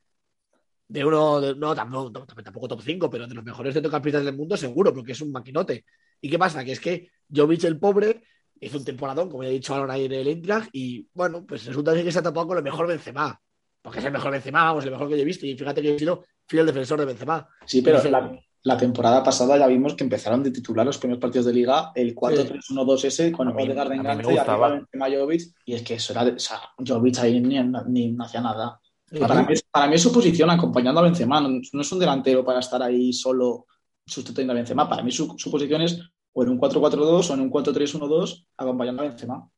[0.88, 2.10] de uno, de- no, tampoco,
[2.42, 5.84] tampoco, top 5, pero de los mejores centrocampistas del mundo seguro, porque es un maquinote.
[6.20, 6.64] ¿Y qué pasa?
[6.64, 8.22] Que es que Jovic el pobre
[8.60, 11.66] hizo un temporadón, como ya he dicho ahora ahí en el Eintracht, y bueno, pues
[11.66, 13.38] resulta que se ha tapado con lo mejor Benzema,
[13.82, 15.94] porque es el mejor Benzema, vamos, el mejor que yo he visto, y fíjate que
[15.96, 17.48] he sido fiel defensor de Benzema.
[17.66, 18.32] Sí, pero la,
[18.66, 22.14] la temporada pasada ya vimos que empezaron de titular los primeros partidos de liga, el
[22.16, 25.94] 4-3-1-2-S con Odegaard de a mí me enganche y arriba Benzema Jovic, y es que
[25.94, 28.80] eso era, de- o sea, Jovic ahí ni, ni- no hacía nada.
[29.20, 29.46] Para sí.
[29.46, 32.44] mí, es- para mí es su posición acompañando a Benzema, no, no es un delantero
[32.44, 33.66] para estar ahí solo
[34.04, 36.00] sustituyendo a Benzema, para mí su, su posición es
[36.32, 39.48] o en un 4-4-2 o en un 4-3-1-2 acompañando a Benzema,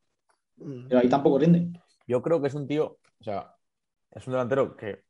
[0.58, 0.88] Mm.
[0.88, 1.70] pero ahí tampoco rinde.
[2.06, 3.54] Yo creo que es un tío, o sea,
[4.10, 5.04] es un delantero que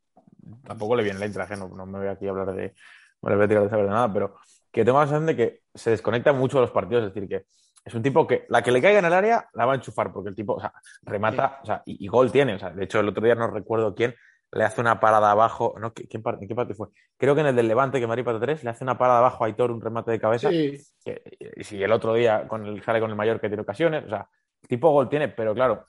[0.64, 2.74] tampoco le viene la intraje, no, no me voy aquí a hablar de,
[3.22, 4.36] no le voy a tirar de nada, pero
[4.70, 7.46] que tengo la sensación de que se desconecta mucho de los partidos, es decir, que
[7.84, 10.12] es un tipo que la que le caiga en el área la va a enchufar,
[10.12, 12.84] porque el tipo, o sea, remata, o sea, y, y gol tiene, o sea, de
[12.84, 14.14] hecho el otro día no recuerdo quién,
[14.52, 16.88] le hace una parada abajo, no, ¿qué, quién par- ¿en qué parte fue?
[17.18, 19.44] Creo que en el del Levante, que Madrid pata 3, le hace una parada abajo
[19.44, 20.78] a Aitor, un remate de cabeza, Sí.
[21.04, 21.22] que-
[21.56, 24.08] y si el otro día con el, sale con el mayor que tiene ocasiones, o
[24.08, 24.26] sea,
[24.62, 25.84] el tipo gol tiene, pero claro,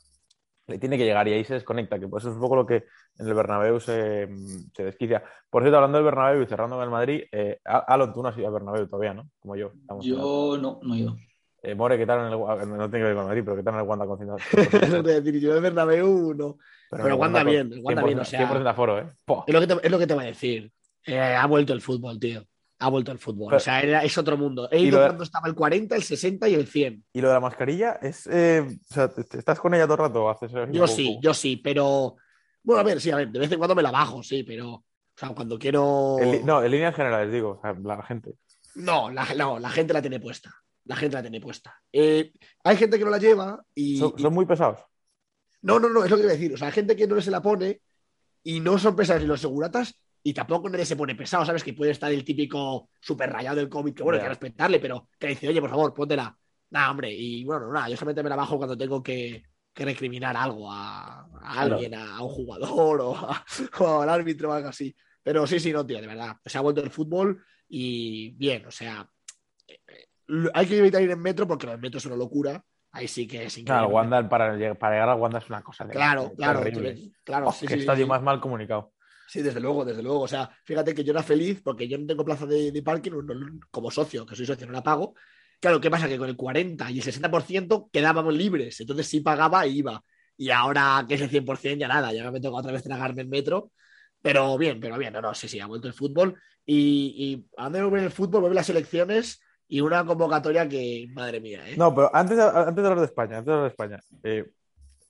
[0.69, 2.65] le tiene que llegar y ahí se desconecta, que pues eso es un poco lo
[2.65, 2.85] que
[3.17, 4.29] en el Bernabéu se,
[4.73, 5.23] se desquicia.
[5.49, 8.37] Por cierto, hablando del Bernabéu y cerrando con el Madrid, eh, Alon, tú no has
[8.37, 9.29] ido al Bernabéu todavía, ¿no?
[9.39, 9.73] Como yo.
[10.01, 11.15] Yo no, no he ido.
[11.61, 13.73] Eh, More, ¿qué tal en el No tiene que ver con Madrid, pero ¿qué tal
[13.73, 16.57] en el Wanda con Eso te decir, yo el Bernabéu no.
[16.89, 18.49] Pero, pero Wanda bien, el Wanda bien, o sea.
[18.49, 19.07] 100% aforo, ¿eh?
[19.45, 20.71] Es lo, que te, es lo que te voy a decir.
[21.05, 22.43] Eh, ha vuelto el fútbol, tío
[22.79, 23.53] ha vuelto el fútbol.
[23.53, 24.69] o sea, es otro mundo.
[24.71, 27.03] He ido cuando estaba el 40, el 60 y el 100.
[27.13, 27.99] ¿Y lo de la mascarilla?
[28.01, 30.29] es eh, o sea, ¿Estás con ella todo el rato?
[30.29, 32.15] Haces yo sí, yo sí, pero.
[32.63, 34.71] Bueno, a ver, sí, a ver, de vez en cuando me la bajo, sí, pero.
[34.71, 36.17] O sea, cuando quiero.
[36.45, 38.35] no, en líneas generales, digo, o sea, la gente.
[38.75, 40.55] No la, no, la gente la tiene puesta.
[40.85, 41.77] La gente la tiene puesta.
[41.91, 42.31] Eh,
[42.63, 43.97] hay gente que no la lleva y.
[43.97, 44.79] ¿Son, muy pesados?
[45.61, 46.53] No, no, no, es lo que quiero decir.
[46.53, 47.81] O sea, hay gente que no se la pone
[48.43, 49.23] y no son pesados.
[49.23, 51.63] Y los seguratas y tampoco nadie se pone pesado, ¿sabes?
[51.63, 55.07] Que puede estar el típico super rayado del COVID, que bueno, hay que respetarle, pero
[55.17, 56.35] que dice, oye, por favor, póntela.
[56.71, 59.43] Nah, hombre, y bueno, nada, yo solamente me la bajo cuando tengo que,
[59.75, 62.99] recriminar algo a, alguien, a, un jugador
[63.79, 64.93] o, al árbitro o algo así.
[65.23, 66.35] Pero sí, sí, no, tío, de verdad.
[66.45, 69.09] Se ha vuelto el fútbol y bien, o sea,
[69.65, 69.79] eh,
[70.53, 72.61] hay que evitar ir en metro porque el metro es una locura.
[72.91, 73.87] Ahí sí que es increíble.
[73.87, 75.85] Claro, Wanda, para, para llegar a Wanda es una cosa.
[75.85, 76.61] De, claro, claro,
[77.23, 77.47] claro.
[77.47, 78.91] Oh, qué estadio más mal comunicado.
[79.29, 80.21] Sí, desde luego, desde luego.
[80.21, 83.11] O sea, fíjate que yo era feliz porque yo no tengo plaza de, parking
[83.69, 85.13] como socio, que soy socio, no la pago.
[85.59, 86.07] Claro, ¿qué pasa?
[86.07, 88.79] Que con el 40 y el 60% quedábamos libres.
[88.81, 90.03] Entonces sí pagaba e iba.
[90.35, 93.27] Y ahora que es el 100% ya nada, ya me tengo otra vez tragarme el
[93.27, 93.71] metro.
[94.19, 96.41] Pero bien, pero bien, no, no, sí, sí, ha vuelto el fútbol.
[96.65, 101.39] Y, y a de volver el fútbol, vuelve las elecciones y una convocatoria que, madre
[101.39, 101.77] mía, ¿eh?
[101.77, 104.45] No, pero antes de, antes de hablar de España, antes de hablar de España, eh,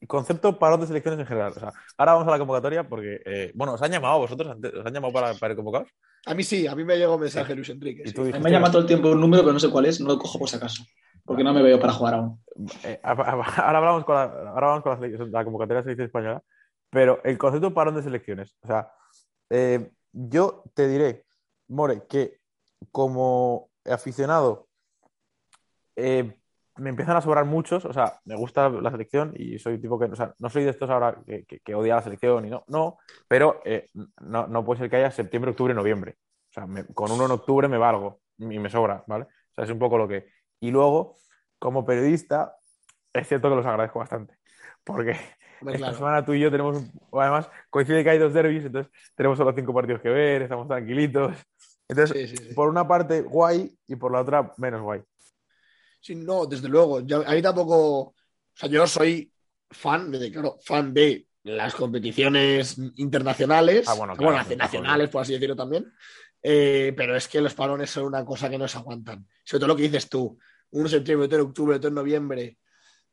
[0.08, 1.54] concepto para de selecciones en general.
[1.56, 4.58] O sea, ahora vamos a la convocatoria porque, eh, bueno, ¿os han llamado a vosotros?
[4.58, 5.90] ¿Os han llamado para, para convocaros?
[6.26, 8.04] A mí sí, a mí me llegó un mensaje Luis Enrique.
[8.40, 10.20] Me ha llamado todo el tiempo un número, pero no sé cuál es, no lo
[10.20, 10.84] cojo por si acaso,
[11.24, 12.44] porque no me veo para jugar aún.
[12.84, 16.44] Eh, ahora hablamos con la, ahora vamos con la, la convocatoria de selección española,
[16.90, 18.58] pero el concepto parón de selecciones.
[18.62, 18.92] O sea,
[19.50, 21.26] eh, yo te diré,
[21.68, 22.40] More, que
[22.92, 24.68] como aficionado
[25.96, 26.39] eh,
[26.80, 30.06] me empiezan a sobrar muchos, o sea, me gusta la selección y soy tipo que,
[30.06, 33.62] o sea, no soy de estos ahora que, odia la selección y no, no, pero
[33.66, 33.90] eh,
[34.22, 36.16] no, no, puede ser que haya septiembre, octubre, noviembre.
[36.50, 39.26] O sea, con uno en octubre me valgo y me sobra, ¿vale?
[39.26, 40.28] O sea, es un poco lo que...
[40.60, 41.16] Y luego,
[41.60, 42.56] como periodista,
[43.14, 44.38] es cierto que los agradezco bastante,
[44.84, 45.16] porque
[45.68, 49.54] esta semana tú y yo tenemos, además, coincide que hay dos derbis, entonces tenemos solo
[49.54, 51.36] cinco partidos que ver, estamos tranquilitos.
[51.88, 55.02] Entonces, por una parte, guay, y por la otra, menos guay.
[56.00, 57.02] Sí, no, desde luego.
[57.02, 58.00] Yo, a mí tampoco.
[58.00, 58.16] O
[58.54, 59.32] sea, yo soy
[59.70, 63.88] fan, de, claro, fan de las competiciones internacionales.
[63.88, 64.16] Ah, bueno,
[64.58, 65.92] nacionales, por así decirlo también.
[66.42, 69.28] Eh, pero es que los parones son una cosa que no se aguantan.
[69.44, 70.38] Sobre todo lo que dices tú.
[70.72, 72.58] Un septiembre, otro octubre, otro noviembre.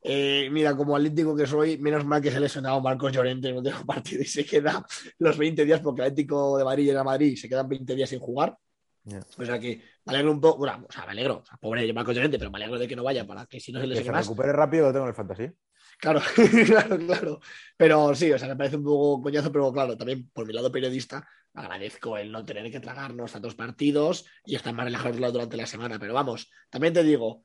[0.03, 3.55] Eh, mira, como atlético que soy, menos mal que se ha lesionado Marcos Llorente en
[3.55, 4.85] el último partido y se queda
[5.19, 7.95] los 20 días, porque el Atlético de Madrid llega a Madrid y se quedan 20
[7.95, 8.57] días sin jugar.
[9.39, 11.93] O sea que me alegro un poco, bueno, o sea, me alegro, o sea, pobre
[11.93, 13.99] Marco Llorente, pero me alegro de que no vaya para que si no se les
[13.99, 15.51] Que se recupere rápido, lo tengo en el fantasy.
[15.99, 16.21] Claro,
[16.67, 17.41] claro, claro.
[17.77, 20.73] Pero sí, o sea, me parece un poco coñazo, pero claro, también por mi lado
[20.73, 25.57] periodista, agradezco el no tener que tragarnos a dos partidos y estar más relajados durante
[25.57, 25.99] la semana.
[25.99, 27.43] Pero vamos, también te digo,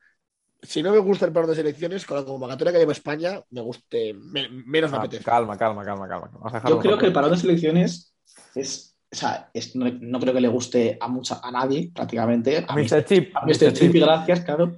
[0.62, 3.60] si no me gusta el paro de selecciones, con la convocatoria que lleva España, me
[3.60, 5.24] guste, menos me ah, apetece.
[5.24, 6.30] Calma, calma, calma, calma.
[6.68, 8.14] Yo creo que el paro de selecciones
[8.54, 12.64] es o sea, no, creo que le guste a mucha, a nadie prácticamente.
[12.66, 13.04] A, Mr.
[13.04, 13.36] Chip.
[13.36, 13.72] A Mr.
[13.74, 14.76] Chip, gracias, claro.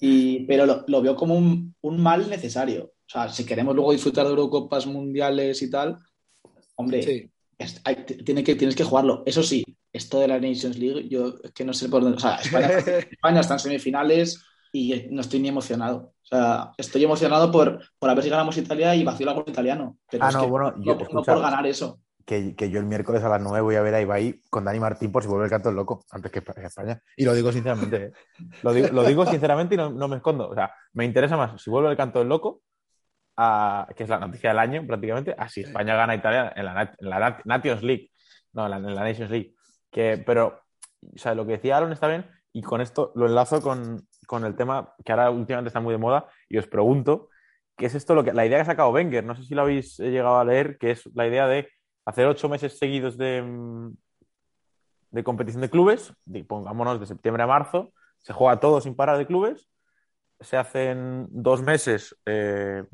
[0.00, 2.84] Y, pero lo, veo como un, mal necesario.
[2.84, 5.98] O sea, si queremos luego disfrutar de Eurocopas mundiales y tal,
[6.76, 7.30] hombre,
[8.24, 9.24] tiene que, tienes que jugarlo.
[9.26, 12.16] Eso sí, esto de la Nations League, yo es que no sé por dónde.
[12.16, 14.42] O sea, España, está en semifinales
[14.72, 16.14] y no estoy ni emocionado.
[16.22, 19.98] O sea, estoy emocionado por, por a ver si ganamos Italia y vacío el italiano.
[20.10, 23.40] Pero ah, no, bueno, no, no por ganar eso que, yo el miércoles a las
[23.40, 26.04] 9 voy a ver a Ibai con Dani Martín por si vuelve el canto loco
[26.10, 27.00] antes que España.
[27.16, 28.04] Y lo digo sinceramente.
[28.04, 28.12] ¿eh?
[28.62, 28.72] Lo,
[29.04, 30.48] digo, sinceramente y no, me escondo.
[30.48, 32.62] O sea, me interesa más si vuelve el canto del loco,
[33.96, 37.82] que es la noticia del año prácticamente, así España gana a Italia en la, Nations
[37.82, 38.10] League.
[38.52, 39.54] No, en la, Nations League.
[39.90, 40.62] Que, pero,
[41.14, 44.44] o sea, lo que decía Aaron está bien y con esto lo enlazo con, con
[44.44, 47.28] el tema que ahora últimamente está muy de moda y os pregunto,
[47.76, 48.14] ¿qué es esto?
[48.14, 50.44] Lo que, la idea que ha sacado Wenger, no sé si lo habéis llegado a
[50.44, 51.68] leer, que es la idea de
[52.04, 53.92] hacer ocho meses seguidos de, mm,
[55.10, 56.12] de competición de clubes,
[56.46, 59.68] pongámonos de septiembre a marzo, se juega todo sin parar de clubes,
[60.40, 62.84] se hacen dos meses, eh,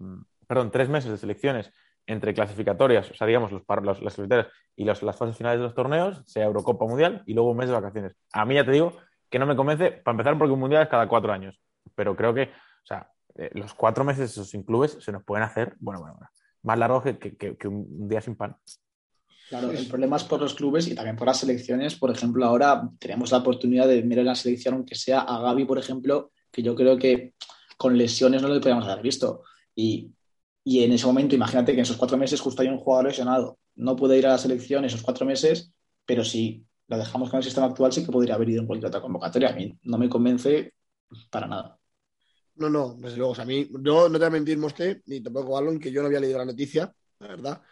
[0.46, 1.72] perdón, tres meses de selecciones
[2.06, 6.22] entre clasificatorias, o sea, digamos, los, las clasificatorias y las fases finales de los torneos,
[6.26, 8.14] sea Eurocopa Mundial y luego un mes de vacaciones.
[8.32, 8.92] A mí ya te digo
[9.28, 11.60] que no me convence, para empezar, porque un Mundial es cada cuatro años,
[11.94, 15.44] pero creo que, o sea, eh, los cuatro meses esos sin clubes se nos pueden
[15.44, 16.30] hacer, bueno, bueno, bueno
[16.62, 18.56] más largo que, que- que- que un día sin pan.
[19.48, 21.94] Claro, el problema es por los clubes y también por las selecciones.
[21.94, 25.64] Por ejemplo, ahora tenemos la oportunidad de mirar en la selección, aunque sea a Gaby,
[25.64, 27.34] por ejemplo, que yo creo que
[27.76, 29.42] con lesiones no lo podríamos haber visto.
[29.74, 30.10] Y,
[30.64, 33.58] y en ese momento, imagínate que en esos cuatro meses justo hay un jugador lesionado.
[33.76, 35.72] No puede ir a la selección esos cuatro meses,
[36.04, 38.88] pero si lo dejamos con el sistema actual, sí que podría haber ido en cualquier
[38.88, 39.50] otra convocatoria.
[39.50, 40.72] A mí no me convence
[41.30, 41.78] para nada.
[42.56, 43.32] No, no, desde luego.
[43.32, 45.92] O sea, a mí, yo no te voy a mentir, Moste, ni tampoco Alon, que
[45.92, 47.62] yo no había leído la noticia, la verdad.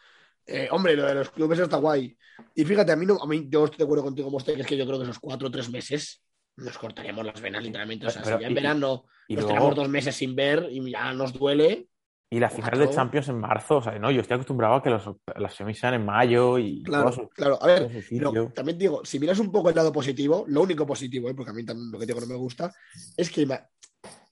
[0.47, 2.17] Eh, hombre, lo de los clubes está guay.
[2.55, 4.67] Y fíjate, a mí, no, a mí yo estoy de acuerdo contigo, Moste, que es
[4.67, 6.23] que yo creo que esos cuatro o tres meses
[6.57, 8.07] nos cortaríamos las venas, literalmente.
[8.07, 10.35] O sea, Pero- si ya en y- verano Y nos luego, tenemos dos meses sin
[10.37, 11.89] ver y ya nos duele.
[12.31, 12.91] y la final de.
[12.91, 15.05] Champions en marzo, o sea, no, yo estoy acostumbrado a que los,
[15.37, 17.63] las semis sean en mayo y Claro, todo claro.
[17.63, 21.31] A ver, pero también digo, si miras un poco el lado positivo, lo único positivo,
[21.31, 21.35] ¿eh?
[21.35, 22.73] porque a mí también lo que digo no me gusta,
[23.17, 23.47] es que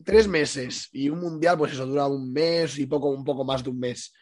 [0.05, 3.62] tres meses y un mundial, pues eso dura un mes y poco, un poco más
[3.62, 4.12] de un mes.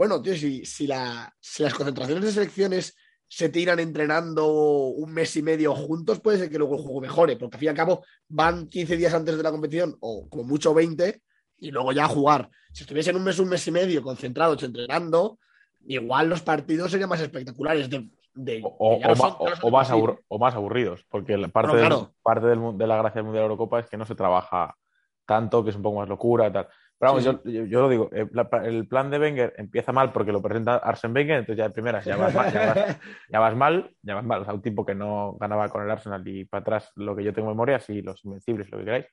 [0.00, 2.96] Bueno, tío, si, si, la, si las concentraciones de selecciones
[3.28, 4.46] se tiran entrenando
[4.86, 7.66] un mes y medio juntos, puede ser que luego el juego mejore, porque al fin
[7.66, 11.20] y al cabo van 15 días antes de la competición, o como mucho 20,
[11.58, 12.48] y luego ya a jugar.
[12.72, 15.38] Si estuviesen un mes, un mes y medio concentrados entrenando,
[15.86, 17.90] igual los partidos serían más espectaculares.
[17.90, 19.92] De, de- O, más por sí.
[19.92, 23.24] abur- o más aburridos, porque la parte, Bueno, del- parte del de la gracia del
[23.24, 24.74] Mundial de la Eurocopa es que no se trabaja
[25.26, 26.68] tanto, que es un poco más locura y tal.
[27.00, 28.28] Pero vamos, Sí, yo, yo- yo lo digo, eh,
[28.64, 32.04] el plan de Wenger empieza mal porque lo presenta Arsene Wenger, entonces ya de primeras
[32.04, 32.98] ya vas, mal, ya, vas,
[33.30, 34.42] ya vas mal, ya vas mal.
[34.42, 37.24] O sea, un tipo que no ganaba con el Arsenal y para atrás lo que
[37.24, 39.06] yo tengo en memoria, sí, los invencibles, lo que queráis.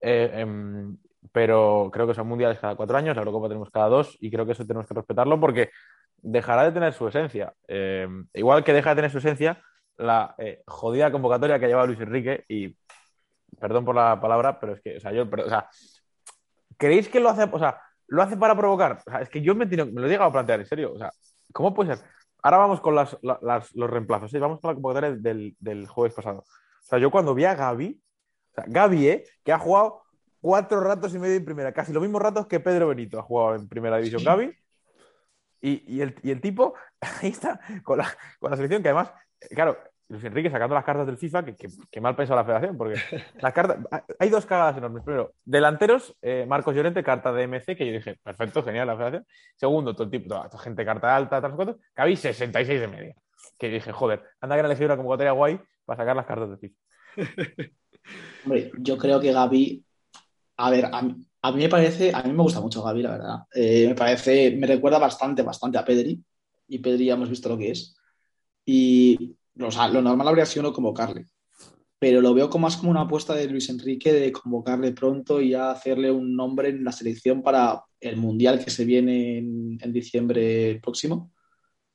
[0.00, 0.96] Eh, em,
[1.32, 4.44] pero creo que son mundiales cada cuatro años, la Eurocopa tenemos cada dos y creo
[4.44, 5.70] que eso tenemos que respetarlo porque
[6.16, 7.52] dejará de tener su esencia.
[7.68, 9.62] Eh, igual que deja de tener su esencia
[9.98, 12.76] la eh, jodida convocatoria que lleva Luis Enrique y
[13.60, 15.68] perdón por la palabra, pero es que, o sea, yo, pero, o sea,
[16.78, 19.02] ¿creéis que lo hace, o sea, lo hace para provocar?
[19.06, 20.92] O sea, es que yo me, tiro- me lo he llegado a plantear, en serio,
[20.94, 21.10] o sea,
[21.52, 22.04] ¿cómo puede ser?
[22.42, 24.38] Ahora vamos con las, la- las- los reemplazos, ¿sí?
[24.38, 26.38] vamos con la convocatoria del, del jueves pasado.
[26.40, 28.00] O sea, yo cuando vi a Gaby,
[28.52, 29.24] o sea, Gaby, ¿eh?
[29.44, 30.02] que ha jugado
[30.40, 33.56] cuatro ratos y medio en primera, casi los mismos ratos que Pedro Benito ha jugado
[33.56, 34.54] en primera división Gaby.
[35.60, 39.12] Y, y el, y el tipo, ahí está, con la, con la selección, que además,
[39.40, 39.76] eh, claro,
[40.08, 42.96] Luis Enrique sacando las cartas del FIFA, que, que- que mal pensó la federación, porque
[43.40, 43.78] las cartas,
[44.18, 45.04] hay dos cagadas enormes.
[45.04, 49.26] Primero, delanteros, eh, Marcos Llorente, carta de MC, que yo dije, perfecto, genial la federación.
[49.56, 52.88] Segundo, todo el tipo, toda esta gente carta alta, tal, cuatro, que habéis 66 de
[52.88, 53.14] media.
[53.58, 56.58] Que dije, joder, anda que han elegido una convocatoria guay para sacar las cartas del
[56.58, 56.80] FIFA.
[58.44, 59.84] Hombre, yo creo que Gaby,
[60.56, 63.10] a ver, a mí, a mí me parece, a mí me gusta mucho Gaby, la
[63.10, 63.36] verdad.
[63.54, 66.18] Eh, me parece, me recuerda bastante, bastante a Pedri,
[66.68, 67.94] y Pedri ya hemos visto lo que es.
[68.64, 71.26] Y, o lo normal habría sido no convocarle,
[71.98, 75.50] pero lo veo como más como una apuesta de Luis Enrique de convocarle pronto y
[75.50, 80.78] ya hacerle un nombre en la selección para el Mundial que se viene en, diciembre
[80.80, 81.32] próximo.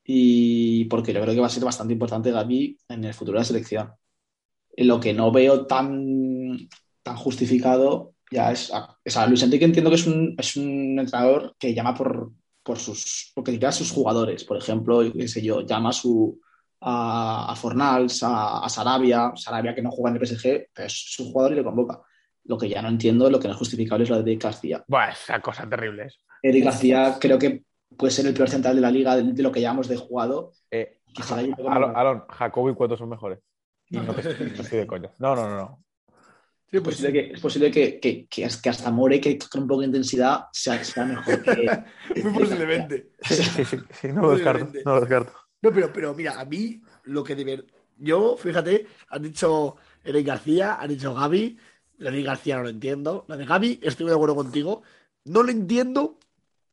[0.03, 3.41] Y porque yo creo que va a ser bastante importante Gaby en el futuro de
[3.41, 3.91] la selección.
[4.75, 6.57] Lo que no veo tan,
[7.15, 8.71] justificado ya es.
[8.71, 10.07] O sea, Luis Enrique entiendo que es
[10.57, 12.33] un, entrenador que llama por,
[12.77, 13.31] sus.
[13.33, 14.43] porque a sus jugadores.
[14.43, 16.41] Por ejemplo, qué sé yo, llama a su.
[16.83, 20.93] A, a Fornals, a, a Sarabia, Sarabia que no juega en el PSG, pero es
[20.93, 22.01] su jugador y le convoca.
[22.45, 24.83] Lo que ya no entiendo, lo que no es justificable es lo de Eric García.
[24.87, 26.19] Buah, esa cosa terrible es.
[26.41, 27.63] Eric García creo que
[27.97, 30.51] puede ser el peor central de la liga de, de lo que llamamos de jugado.
[30.69, 30.99] Eh,
[31.65, 33.39] Alon, Alon, Jacobo y Cueto son mejores.
[33.89, 35.11] Y no, no estoy de coña.
[35.19, 35.83] No, no, no, no.
[36.69, 39.61] Sí, Es pues posible que, es posible que, que, que, que hasta More, que con
[39.61, 41.83] un poco de intensidad, sea, sea mejor que.
[42.23, 43.11] muy posiblemente.
[43.21, 44.73] Sí, sí, sí, sí, no lo descarto.
[44.83, 45.33] No lo descarto.
[45.63, 47.65] No, pero, pero mira, a mí lo que de ver.
[47.97, 51.57] Yo, fíjate, han dicho Eric García, han dicho Gaby.
[51.99, 53.23] La de García no lo entiendo.
[53.29, 54.81] La de Gaby, estoy de acuerdo contigo.
[55.25, 56.17] No lo entiendo,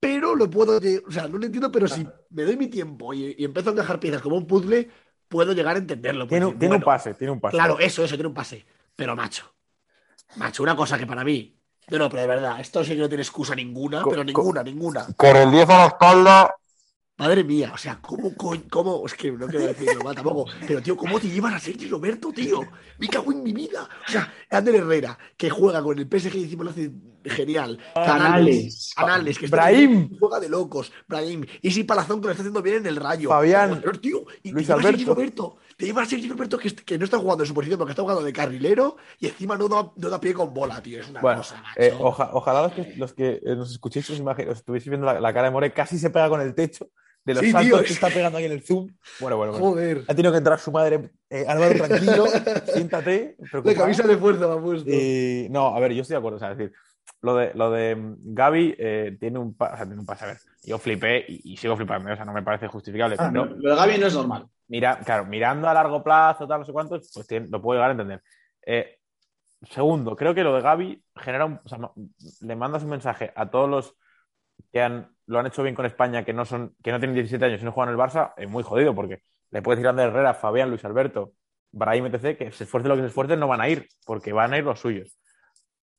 [0.00, 0.78] pero lo puedo.
[1.06, 3.72] O sea, no lo entiendo, pero si me doy mi tiempo y, y empiezo a
[3.74, 4.90] encajar piezas como un puzzle,
[5.28, 6.26] puedo llegar a entenderlo.
[6.26, 7.56] Tiene, un- tiene un pase, tiene un pase.
[7.56, 8.66] Claro, eso, eso, tiene un pase.
[8.96, 9.44] Pero, macho.
[10.36, 11.54] Macho, una cosa que para mí.
[11.90, 14.62] No, no, pero de verdad, esto sí que no tiene excusa ninguna, Co- pero ninguna,
[14.64, 15.06] ninguna.
[15.16, 16.54] Con el 10 a la espalda.
[17.20, 19.04] Madre mía, o sea, ¿cómo, coño, cómo?
[19.06, 22.32] Es que no quiero decirlo mal tampoco, pero tío, ¿cómo te llevan a Sergi Roberto,
[22.32, 22.62] tío?
[22.98, 23.88] Me cago en mi vida.
[24.08, 26.90] O sea, Ander Herrera, que juega con el PSG y encima lo hace
[27.24, 27.78] genial.
[27.94, 28.92] Canales.
[28.96, 30.16] Canales, que está Brahim.
[30.18, 30.92] juega de locos.
[31.06, 31.44] Brahim.
[31.62, 33.28] Y si Palazón, que lo está haciendo bien en el rayo.
[33.28, 33.82] Fabián.
[34.00, 35.14] Tío, y Luis te lleva a Sergi Alberto.
[35.14, 35.56] Roberto.
[35.76, 38.02] Te lleva a Sergi Roberto que, que no está jugando en su posición, porque está
[38.02, 41.00] jugando de carrilero y encima no da, no da pie con bola, tío.
[41.00, 41.80] Es una Bueno, cosa, macho.
[41.80, 45.20] eh, oja- ojalá los que, los que eh, nos escuchéis os, os estuvieseis viendo la,
[45.20, 46.90] la cara de More, casi se pega con el techo
[47.24, 48.88] de los Sí, saltos tío, que es- está pegando ahí en el zoom.
[49.20, 49.66] Bueno, bueno, bueno.
[49.66, 50.04] Joder.
[50.08, 51.10] Ha tenido que entrar su madre.
[51.28, 52.24] eh, Álvaro, tranquilo,
[52.74, 53.36] siéntate.
[53.38, 53.76] La preocupado.
[53.78, 54.90] camisa de fuerza me ha puesto.
[54.90, 56.36] Eh, no, a ver, yo estoy de acuerdo.
[56.36, 56.72] O sea, es decir,
[57.22, 60.24] lo de, lo de Gaby eh, tiene, un pa- o sea, tiene un pase.
[60.24, 63.16] A ver, yo flipé y, y sigo flipando, o sea, no me parece justificable.
[63.18, 64.46] Ah, pero no, Lo de Gaby no es normal.
[64.68, 67.90] mira, claro, mirando a largo plazo, tal, no sé cuántos, pues tiene- lo puedo llegar
[67.90, 68.22] a entender.
[68.64, 68.98] Eh,
[69.62, 71.92] segundo, creo que lo de Gaby genera un, o sea, no-
[72.40, 73.94] le mandas un mensaje a todos los
[74.72, 77.44] que han, lo han hecho bien con España, que no son, que no tienen 17
[77.44, 79.90] años y no juegan en el Barça, es muy jodido porque le puedes decir a
[79.90, 81.34] Ander Herrera, Fabián, Luis Alberto,
[81.70, 84.52] Brahim, etc., que se esfuerce lo que se esfuerce, no van a ir, porque van
[84.52, 85.16] a ir los suyos.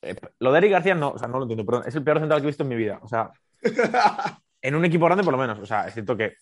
[0.02, 2.20] Eh, lo de Eric García no, o sea, no lo entiendo, perdón, es el peor
[2.20, 3.00] central que he visto en mi vida.
[3.02, 3.32] O sea,
[4.62, 5.60] en un equipo grande por lo menos.
[5.60, 6.36] O sea, es cierto que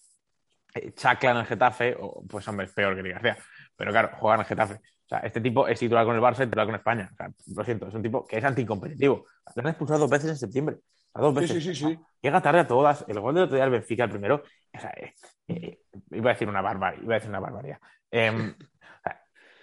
[0.73, 3.37] eh, Chacla en el Getafe, o, pues hombre, es peor que Eric García.
[3.75, 4.73] Pero claro, juega en el Getafe.
[4.73, 7.09] O sea, este tipo es titular con el Barça y titular con España.
[7.11, 9.25] O sea, lo siento, es un tipo que es anticompetitivo.
[9.55, 10.77] Lo han expulsado dos veces en septiembre.
[11.13, 11.63] A dos veces.
[11.63, 11.99] sí, sí, sí.
[12.21, 13.05] Llega tarde a todas.
[13.07, 14.43] El gol del otro día del Benfica, el primero.
[14.75, 15.13] O sea, eh,
[15.47, 15.79] eh,
[16.11, 17.03] iba a decir una barbaridad.
[17.03, 17.79] Iba a decir una barbaridad.
[18.11, 18.53] Em,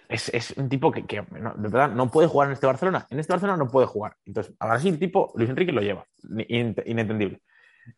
[0.09, 3.05] es, es un tipo que, que, no, de verdad no puede jugar en este Barcelona.
[3.09, 4.15] En este Barcelona no puede jugar.
[4.25, 6.05] Entonces, ahora sí, el tipo, Luis Enrique lo lleva.
[6.47, 7.41] In- inentendible.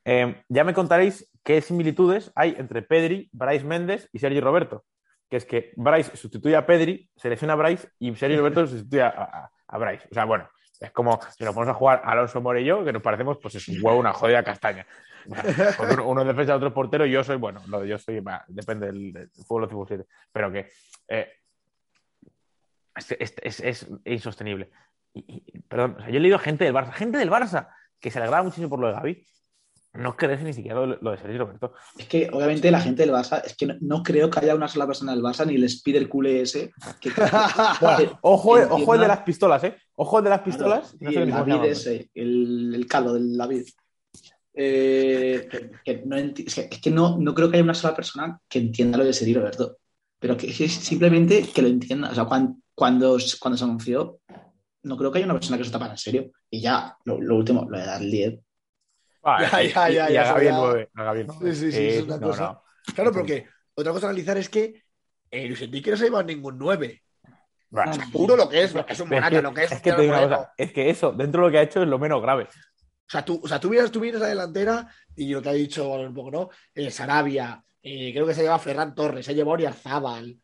[0.05, 4.85] Eh, ya me contaréis qué similitudes hay entre Pedri, Bryce Méndez y Sergi Roberto.
[5.29, 9.09] Que es que Bryce sustituye a Pedri, selecciona a Bryce y Sergi Roberto sustituye a,
[9.09, 10.07] a, a Bryce.
[10.09, 10.49] O sea, bueno,
[10.79, 13.55] es como si nos ponemos a jugar Alonso More y yo, que nos parecemos, pues
[13.55, 14.85] es un huevo, una jodida castaña.
[16.05, 18.45] Uno, es defensa, otro es portero, y yo soy, bueno, lo de yo soy, bah,
[18.47, 20.69] depende del, del fútbol 57, pero que
[21.09, 21.29] eh,
[22.95, 24.71] es, es, es, es insostenible.
[25.13, 28.11] Y, y, perdón, o sea, yo he leído gente del Barça, gente del Barça, que
[28.11, 29.25] se alegraba muchísimo por lo de Gaby.
[29.93, 31.73] No crees ni siquiera lo, lo de Sergio Roberto.
[31.97, 34.67] Es que obviamente la gente del Barça, es que no, no creo que haya una
[34.67, 36.71] sola persona del Barça, ni el Spider ese.
[37.01, 37.09] Que,
[37.81, 39.75] bueno, ojo, ojo el de las pistolas, ¿eh?
[40.01, 40.95] Ojo el de las pistolas.
[40.97, 43.67] Claro, no sé el David ese, el, el calvo del David.
[44.53, 48.59] Eh, que, que no es que no, no, creo que haya una sola persona que
[48.59, 49.77] entienda lo de Sergio Roberto.
[50.17, 52.11] Pero que es simplemente que lo entienda.
[52.11, 54.21] O sea, cuando, cuando, cuando se anunció,
[54.83, 56.31] no creo que haya una persona que se tapa en serio.
[56.49, 58.39] Y ya, lo, lo último, lo de dar el 10.
[59.23, 60.57] Ah, ya, ya, ya, y, ya, y a Gaby el ya.
[60.57, 60.89] 9.
[60.93, 61.55] A Gaby el 9.
[61.55, 62.43] Sí, sí, sí, es una no, cosa.
[62.43, 62.63] no.
[62.95, 64.81] Claro, porque otra cosa a analizar es que
[65.29, 67.01] eh, Luis Enrique no se ha llevado ningún 9.
[67.71, 69.71] Bueno, Puro lo que es, lo que es un es Morata, que, lo que es.
[69.71, 71.81] es que te digo una cosa, es que eso, dentro de lo que ha hecho,
[71.83, 72.43] es lo menos grave.
[72.45, 75.53] O sea, tú, o sea, tú miras, tú miras la delantera y lo que ha
[75.53, 76.49] dicho un poco, ¿no?
[76.73, 80.37] Eh, Sarabia, eh, creo que se ha llevado Ferran Torres, se ha llevado Oriarzábal,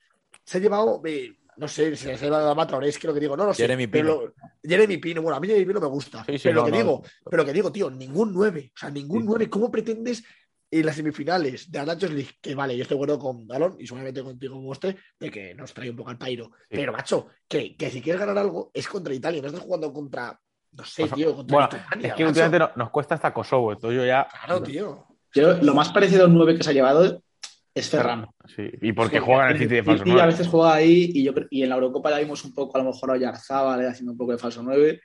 [0.43, 3.19] se ha llevado, eh, no sé, se ha llevado a Matraoré, es que lo que
[3.19, 3.63] digo, no lo sé.
[3.63, 4.33] Jeremy lo-
[4.63, 6.23] Jeremy Pino, bueno, a mí Jeremy Pino me gusta.
[6.25, 6.77] Sí, sí, pero no, lo que no.
[6.77, 9.25] digo, pero lo que digo, tío, ningún 9, o sea, ningún Sí.
[9.27, 10.23] 9, ¿cómo pretendes
[10.71, 12.31] en las semifinales de la Nations League?
[12.41, 15.55] Que vale, yo estoy de acuerdo con Dalón y seguramente contigo como este, de que
[15.55, 16.51] nos trae un poco al pairo.
[16.69, 20.39] Pero, macho, que, que si quieres ganar algo es contra Italia, no estás jugando contra,
[20.71, 23.71] no sé, Pues, tío, contra Bueno, Lituania, es que últimamente no- nos cuesta hasta Kosovo,
[23.73, 24.27] entonces yo ya.
[24.45, 25.05] Claro, tío.
[25.33, 27.21] Yo, lo más parecido a un 9 que se ha llevado
[27.73, 28.25] es Ferran.
[28.55, 30.27] Sí, y porque juega en el City de falso Y a 9.
[30.27, 32.89] veces juega ahí y, yo, y en la Eurocopa ya vimos un poco a lo
[32.91, 35.01] mejor a Yarzábal eh, haciendo un poco de falso 9.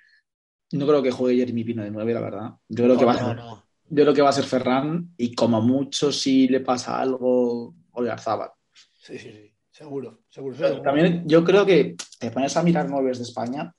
[0.73, 2.51] No creo que juegue Jeremy Pino de 9, la verdad.
[2.69, 3.67] Yo creo, que va a No, ser, no.
[3.91, 8.05] Yo creo que va a ser Ferran y como mucho si le pasa algo o
[8.05, 8.51] Yarzábal.
[8.95, 9.55] Sí, sí, sí.
[9.71, 10.57] Seguro, seguro.
[10.57, 10.83] Seguro.
[10.83, 13.75] También yo creo que te pones a mirar nueves de España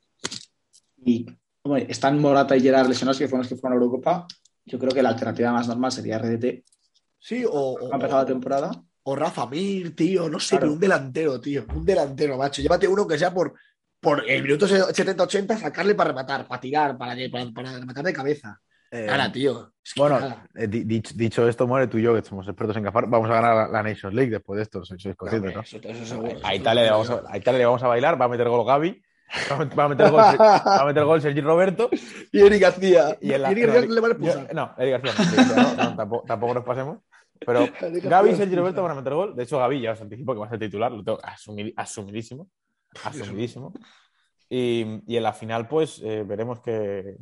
[1.03, 1.25] y
[1.63, 4.27] bueno, están Morata y Gerard lesionados que fueron los que fueron a la Eurocopa.
[4.65, 6.63] Yo creo que la alternativa más normal sería RDT.
[7.19, 8.71] Sí, o, Ha empezado la temporada.
[9.03, 10.61] o Rafa Mir, tío, no sé, Claro.
[10.61, 11.65] pero un delantero, tío.
[11.75, 12.61] Un delantero, macho.
[12.63, 13.53] Llévate uno que sea por,
[13.99, 18.13] por el minuto 70-80 sacarle para rematar, para tirar, para, que- para, para rematar de
[18.13, 18.59] cabeza.
[18.91, 19.71] Eh, tío.
[19.83, 20.19] Es que bueno,
[20.53, 23.29] eh, di- dicho, dicho esto, More, tú y yo, que somos expertos en cafar, vamos
[23.29, 25.61] a ganar la, la Nations League después de esto, sois, sois conscientes, ¿no?
[25.61, 28.19] Eso- eso seguro, A eso Italia, le vamos a, a Italia le vamos a bailar,
[28.21, 29.01] va a meter gol Gaby,
[29.49, 31.89] va a met- va a meter gol, va a meter gol Sergi Roberto.
[32.33, 33.17] Y Eric García.
[33.21, 34.53] Y en la- Eric no, García le van a expulsar.
[34.53, 36.97] no, Eric García no, no, tampoco, tampoco nos pasemos.
[37.43, 37.65] Pero
[38.03, 38.55] Gaby y Sergi.
[38.55, 39.35] Roberto van a meter gol.
[39.35, 42.49] De hecho, Gaby ya os anticipo que va a ser titular, lo tengo asumid- asumidísimo.
[43.03, 43.73] Asumidísimo.
[44.49, 47.15] Y, y en la final, pues eh, veremos que.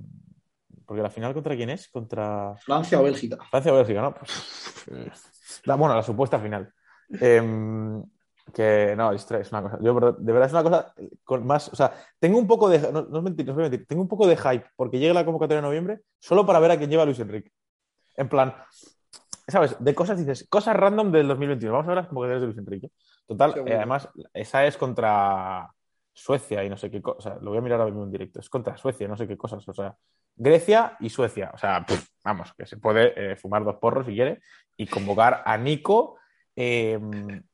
[0.90, 1.88] Porque la final, ¿contra quién es?
[1.88, 2.56] Contra.
[2.66, 3.38] Francia o Bélgica.
[3.52, 4.16] Francia o Bélgica, ¿no?
[4.16, 5.12] Pues, eh,
[5.66, 6.74] la, bueno, la supuesta final.
[7.12, 8.04] Em,
[8.52, 9.78] que no, es, es una cosa.
[9.84, 11.70] Yo, pero de verdad, es una cosa con más.
[11.72, 12.92] O sea, tengo un poco de.
[12.92, 13.86] No, no es mentir, no os voy a mentir.
[13.86, 16.78] Tengo un poco de hype porque llegue la convocatoria de noviembre solo para ver a
[16.78, 17.52] quién lleva Luis Enrique.
[18.16, 18.56] En plan,
[19.48, 19.76] ¿sabes?
[19.78, 21.72] De cosas dices, cosas random del 2021.
[21.72, 22.90] Vamos a ver las convocatorias de Luis Enrique.
[23.28, 25.70] Total, eh, además, esa es contra
[26.12, 27.18] Suecia y no sé qué cosa.
[27.20, 28.40] O sea, lo voy a mirar ahora mismo en directo.
[28.40, 29.68] Es contra Suecia, no sé qué cosas.
[29.68, 29.96] O sea,
[30.40, 31.52] Grecia y Suecia.
[31.54, 34.40] O sea, pff, vamos, que se puede eh, fumar dos porros si quiere
[34.78, 36.18] y convocar a Nico,
[36.56, 36.98] eh,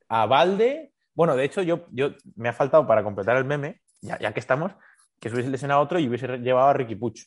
[0.08, 0.92] a Valde.
[1.14, 4.40] Bueno, de hecho, yo, yo me ha faltado para completar el meme, ya, ya que
[4.40, 4.72] estamos,
[5.20, 7.20] que se hubiese lesionado a otro y hubiese llevado a Ricky Puch.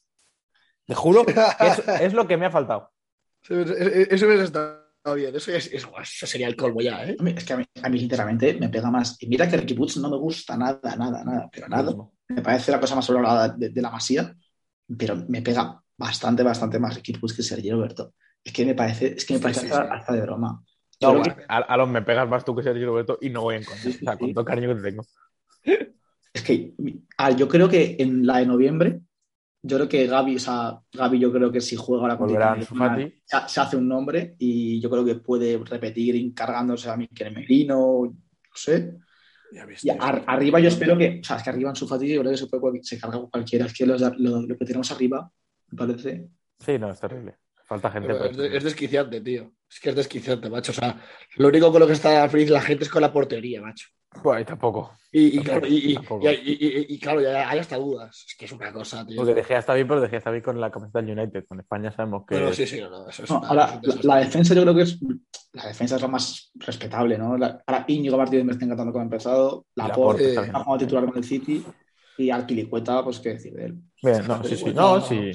[0.85, 2.91] Te juro que es, es lo que me ha faltado.
[3.41, 4.79] Eso hubiese estado
[5.15, 5.35] bien.
[5.35, 7.15] Eso, es- es- eso sería el colmo ya, ¿eh?
[7.35, 9.17] Es que a mí, a mí, sinceramente, me pega más.
[9.21, 11.93] Y mira que Ricky Puig no me gusta nada, nada, nada, pero nada.
[12.27, 14.35] Me parece la cosa más valorada de, de la masía.
[14.97, 18.13] Pero me pega bastante, bastante más Ricky Puig que Sergio Roberto.
[18.43, 20.63] Es que me parece, es que me parece Sí, sí, hasta, de broma.
[21.01, 23.55] No, bueno, a, a los me pegas más tú que Sergio Roberto y no voy
[23.55, 23.89] en contra.
[23.89, 25.03] O sea, con todo cariño que te tengo.
[26.33, 26.73] Es que
[27.17, 29.01] ah, yo creo que en la de noviembre,
[29.61, 32.53] yo creo que Gaby, o sea, Gaby yo creo que si juega ahora con Volverá
[32.53, 33.21] Titán, Ansu Fati.
[33.25, 38.03] se, se hace un nombre y yo creo que puede repetir encargándose a Miquel Merino,
[38.05, 38.97] no sé.
[39.51, 39.89] Ya Y
[40.27, 42.37] arriba yo espero que, o sea, es que arriba en su Fati yo creo que
[42.37, 43.65] se, puede, se carga cualquiera.
[43.65, 45.31] Es que lo, lo que tenemos arriba,
[45.71, 46.27] me parece.
[46.59, 47.35] Sí, no, es terrible.
[47.65, 48.11] Falta gente.
[48.11, 49.51] Es, pero- de- es desquiciante, tío.
[49.69, 50.71] Es que es desquiciante, macho.
[50.71, 50.99] O sea,
[51.37, 53.87] lo único con lo que está feliz la gente es con la portería, macho.
[54.23, 54.91] Pues tampoco.
[55.11, 56.29] Y, y claro, y, y- Tampoco.
[56.29, 58.25] y- y- y- y claro, ya hay hasta dudas.
[58.27, 59.17] Es que es una cosa, tío.
[59.17, 61.45] Porque De Gea está bien, pero De Gea está bien con la camiseta del United.
[61.47, 62.35] Con España sabemos que.
[62.35, 64.53] Bueno, sí, sí, no, no, eso es No, una- ahora, es un la, la defensa
[64.53, 64.99] yo creo que es.
[65.53, 67.37] La defensa es lo más respetable, ¿no?
[67.37, 69.65] La- ahora Íñigo Martínez me está encantando como ha empezado.
[69.75, 71.63] La Laporte Porte ha jugado titular con el City.
[72.17, 73.75] Y Arpilicueta, pues qué decir de él.
[74.03, 74.65] Bien, no, sí, sí.
[74.73, 75.01] No, no.
[75.01, 75.31] sí.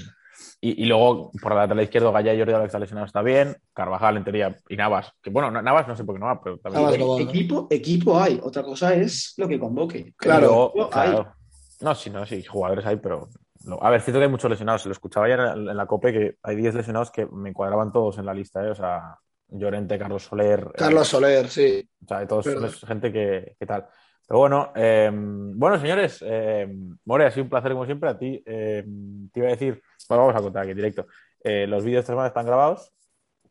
[0.60, 3.22] Y, y luego, por la lateral izquierdo, Gaya y Jordi Alba, que está lesionado, está
[3.22, 3.56] bien.
[3.72, 5.12] Carvajal, en teoría, y Navas.
[5.22, 6.82] Que bueno, no- Navas no sé por qué no va, pero también.
[6.84, 7.28] Navas no va, ¿no?
[7.28, 8.40] equipo, equipo hay.
[8.42, 10.12] Otra cosa es lo que convoque.
[10.16, 11.34] Claro, Luego, claro.
[11.80, 13.28] No, sí, no, sí, jugadores hay, pero.
[13.64, 13.78] no.
[13.82, 14.82] A ver, cierto que hay muchos lesionados.
[14.82, 17.52] Se lo escuchaba ya en, la- en la COPE que hay 10 lesionados que me
[17.52, 18.70] cuadraban todos en la lista, ¿eh?
[18.70, 19.16] O sea,
[19.48, 20.60] Llorente, Carlos Soler.
[20.60, 21.88] eh, Carlos Soler, sí.
[22.02, 23.86] O sea, de todos es gente que, que tal.
[24.26, 26.66] Pero bueno, eh, bueno, señores, eh,
[27.04, 28.08] More, ha sido un placer como siempre.
[28.10, 28.84] A ti eh,
[29.32, 31.06] te iba a decir, bueno, vamos a contar aquí en directo.
[31.42, 32.90] Eh, los vídeos de esta semana están grabados,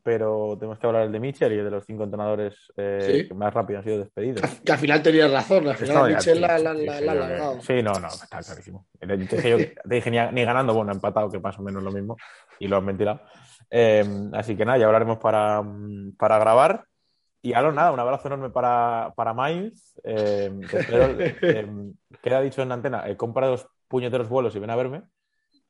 [0.01, 3.28] pero tenemos que hablar el de Mitchell y el de los cinco entrenadores eh, Sí.
[3.28, 4.41] que más rápido han sido despedidos.
[4.65, 5.67] Que al final tenías razón.
[5.67, 7.61] Al final sí, la, sí, la, sí, la, sí, la ha largado.
[7.61, 8.88] Sí, no, no, está clarísimo.
[8.99, 11.91] Te dije, yo, te dije ni, ni ganando, bueno, empatado, que más o menos lo
[11.91, 12.17] mismo,
[12.59, 13.21] y lo han ventilado.
[13.69, 14.03] Eh,
[14.34, 16.84] así que nada, ya hablaremos para, mm, para grabar.
[17.45, 19.99] Y Alon, nada, un abrazo enorme para, para Miles.
[20.03, 21.67] Eh, espero, eh,
[22.21, 25.01] queda dicho en la antena, eh, compra dos puñeteros vuelos y ven a verme,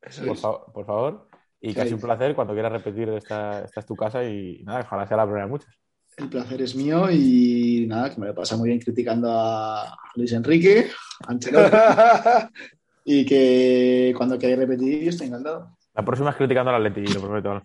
[0.00, 0.40] por, es.
[0.40, 1.28] fa- por favor.
[1.60, 5.06] Y casi un placer, cuando quieras repetir, esta, esta es tu casa y nada, ojalá
[5.06, 5.74] sea la primera de muchas.
[6.16, 10.32] El placer es mío y nada, que me lo pasa muy bien criticando a Luis
[10.32, 10.86] Enrique,
[11.26, 11.76] Ancelotti,
[13.04, 15.76] y que cuando queráis repetir, estoy encantado.
[15.92, 17.62] La próxima es criticando al Atleti, lo prometo.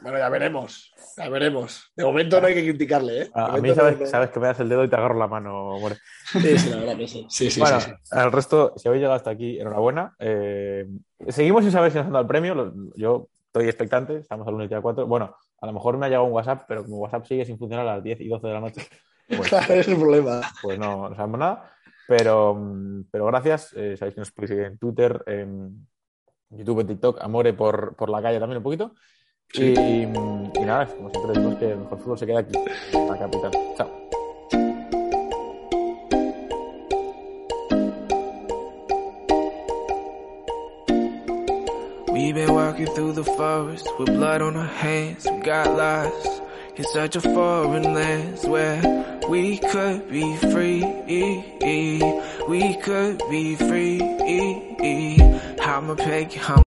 [0.00, 0.92] Bueno, ya veremos.
[1.16, 1.90] Ya veremos.
[1.96, 3.24] De momento no hay que criticarle, ¿eh?
[3.24, 5.18] De A, mí sabes, no- no- sabes que me das el dedo y te agarro
[5.18, 5.96] la mano, More.
[6.30, 7.26] Sí, sí, la verdad que sí.
[7.28, 8.16] Sí, sí, bueno, sí, sí.
[8.16, 10.14] al resto, si habéis llegado hasta aquí, enhorabuena.
[10.18, 10.86] Eh,
[11.28, 12.72] seguimos sin saber si nos han dado el premio.
[12.94, 15.06] Yo estoy expectante, estamos al lunes día 4.
[15.06, 17.86] Bueno, a lo mejor me ha llegado un WhatsApp, pero como WhatsApp sigue sin funcionar
[17.88, 18.86] a las 10 y 12 de la noche,
[19.26, 20.40] pues, Claro, es el problema.
[20.62, 21.72] pues no, no sabemos nada.
[22.06, 23.72] Pero, mm, pero gracias.
[23.76, 25.86] Eh, sabéis que nos podéis seguir en Twitter, en
[26.50, 28.94] YouTube, en TikTok, Amore por, por la calle también un poquito.
[29.54, 32.52] Y, mm, y nada, como siempre decimos que el mejor fútbol se queda aquí,
[32.92, 33.50] en la capital.
[33.76, 33.90] Chao.
[42.12, 45.24] We've been walking through the forest with blood on our hands.
[45.24, 46.42] We got lost
[46.76, 48.82] in such a foreign land where
[49.30, 50.84] we could be free.
[52.48, 54.00] We could be free.
[55.60, 56.67] I'm a peg, I'm